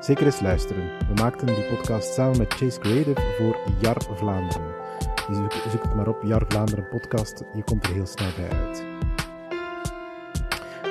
Zeker 0.00 0.24
eens 0.24 0.40
luisteren. 0.40 0.82
We 0.84 1.22
maakten 1.22 1.46
die 1.46 1.64
podcast 1.64 2.14
samen 2.14 2.38
met 2.38 2.54
Chase 2.54 2.78
Creative 2.78 3.20
voor 3.38 3.56
JAR 3.78 4.02
Vlaanderen. 4.14 4.74
zoek, 5.32 5.52
zoek 5.52 5.82
het 5.82 5.94
maar 5.94 6.08
op, 6.08 6.22
JAR 6.22 6.44
Vlaanderen 6.48 6.88
podcast, 6.88 7.42
je 7.54 7.62
komt 7.62 7.86
er 7.86 7.92
heel 7.92 8.06
snel 8.06 8.30
bij 8.36 8.58
uit. 8.58 8.97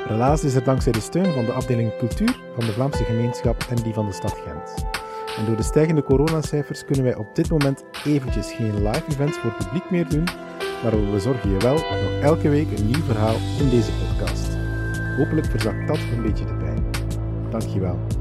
Relaas 0.08 0.44
is 0.44 0.56
er 0.56 0.64
dankzij 0.64 0.92
de 0.92 1.00
steun 1.00 1.34
van 1.34 1.46
de 1.46 1.52
afdeling 1.52 1.98
cultuur 1.98 2.40
van 2.56 2.66
de 2.66 2.72
Vlaamse 2.72 3.04
gemeenschap 3.04 3.66
en 3.70 3.76
die 3.76 3.94
van 3.94 4.06
de 4.06 4.14
stad 4.14 4.36
Gent. 4.46 4.86
En 5.38 5.46
door 5.46 5.56
de 5.56 5.64
stijgende 5.64 6.04
coronacijfers 6.04 6.86
kunnen 6.86 7.04
wij 7.04 7.16
op 7.16 7.36
dit 7.36 7.50
moment 7.50 7.84
eventjes 8.06 8.54
geen 8.54 8.84
live 8.84 9.04
events 9.10 9.38
voor 9.38 9.54
publiek 9.54 9.90
meer 9.90 10.10
doen, 10.10 10.24
maar 10.84 11.12
we 11.12 11.20
zorgen 11.20 11.50
je 11.50 11.58
wel 11.58 11.74
nog 11.74 12.22
elke 12.22 12.50
week 12.50 12.78
een 12.78 12.86
nieuw 12.86 13.04
verhaal 13.04 13.36
in 13.60 13.70
deze 13.70 13.92
podcast. 13.92 14.48
Hopelijk 15.18 15.48
verzakt 15.48 15.88
dat 15.88 15.98
een 15.98 16.22
beetje 16.22 16.46
de 16.46 16.54
pijn. 16.54 16.86
Dankjewel. 17.50 18.17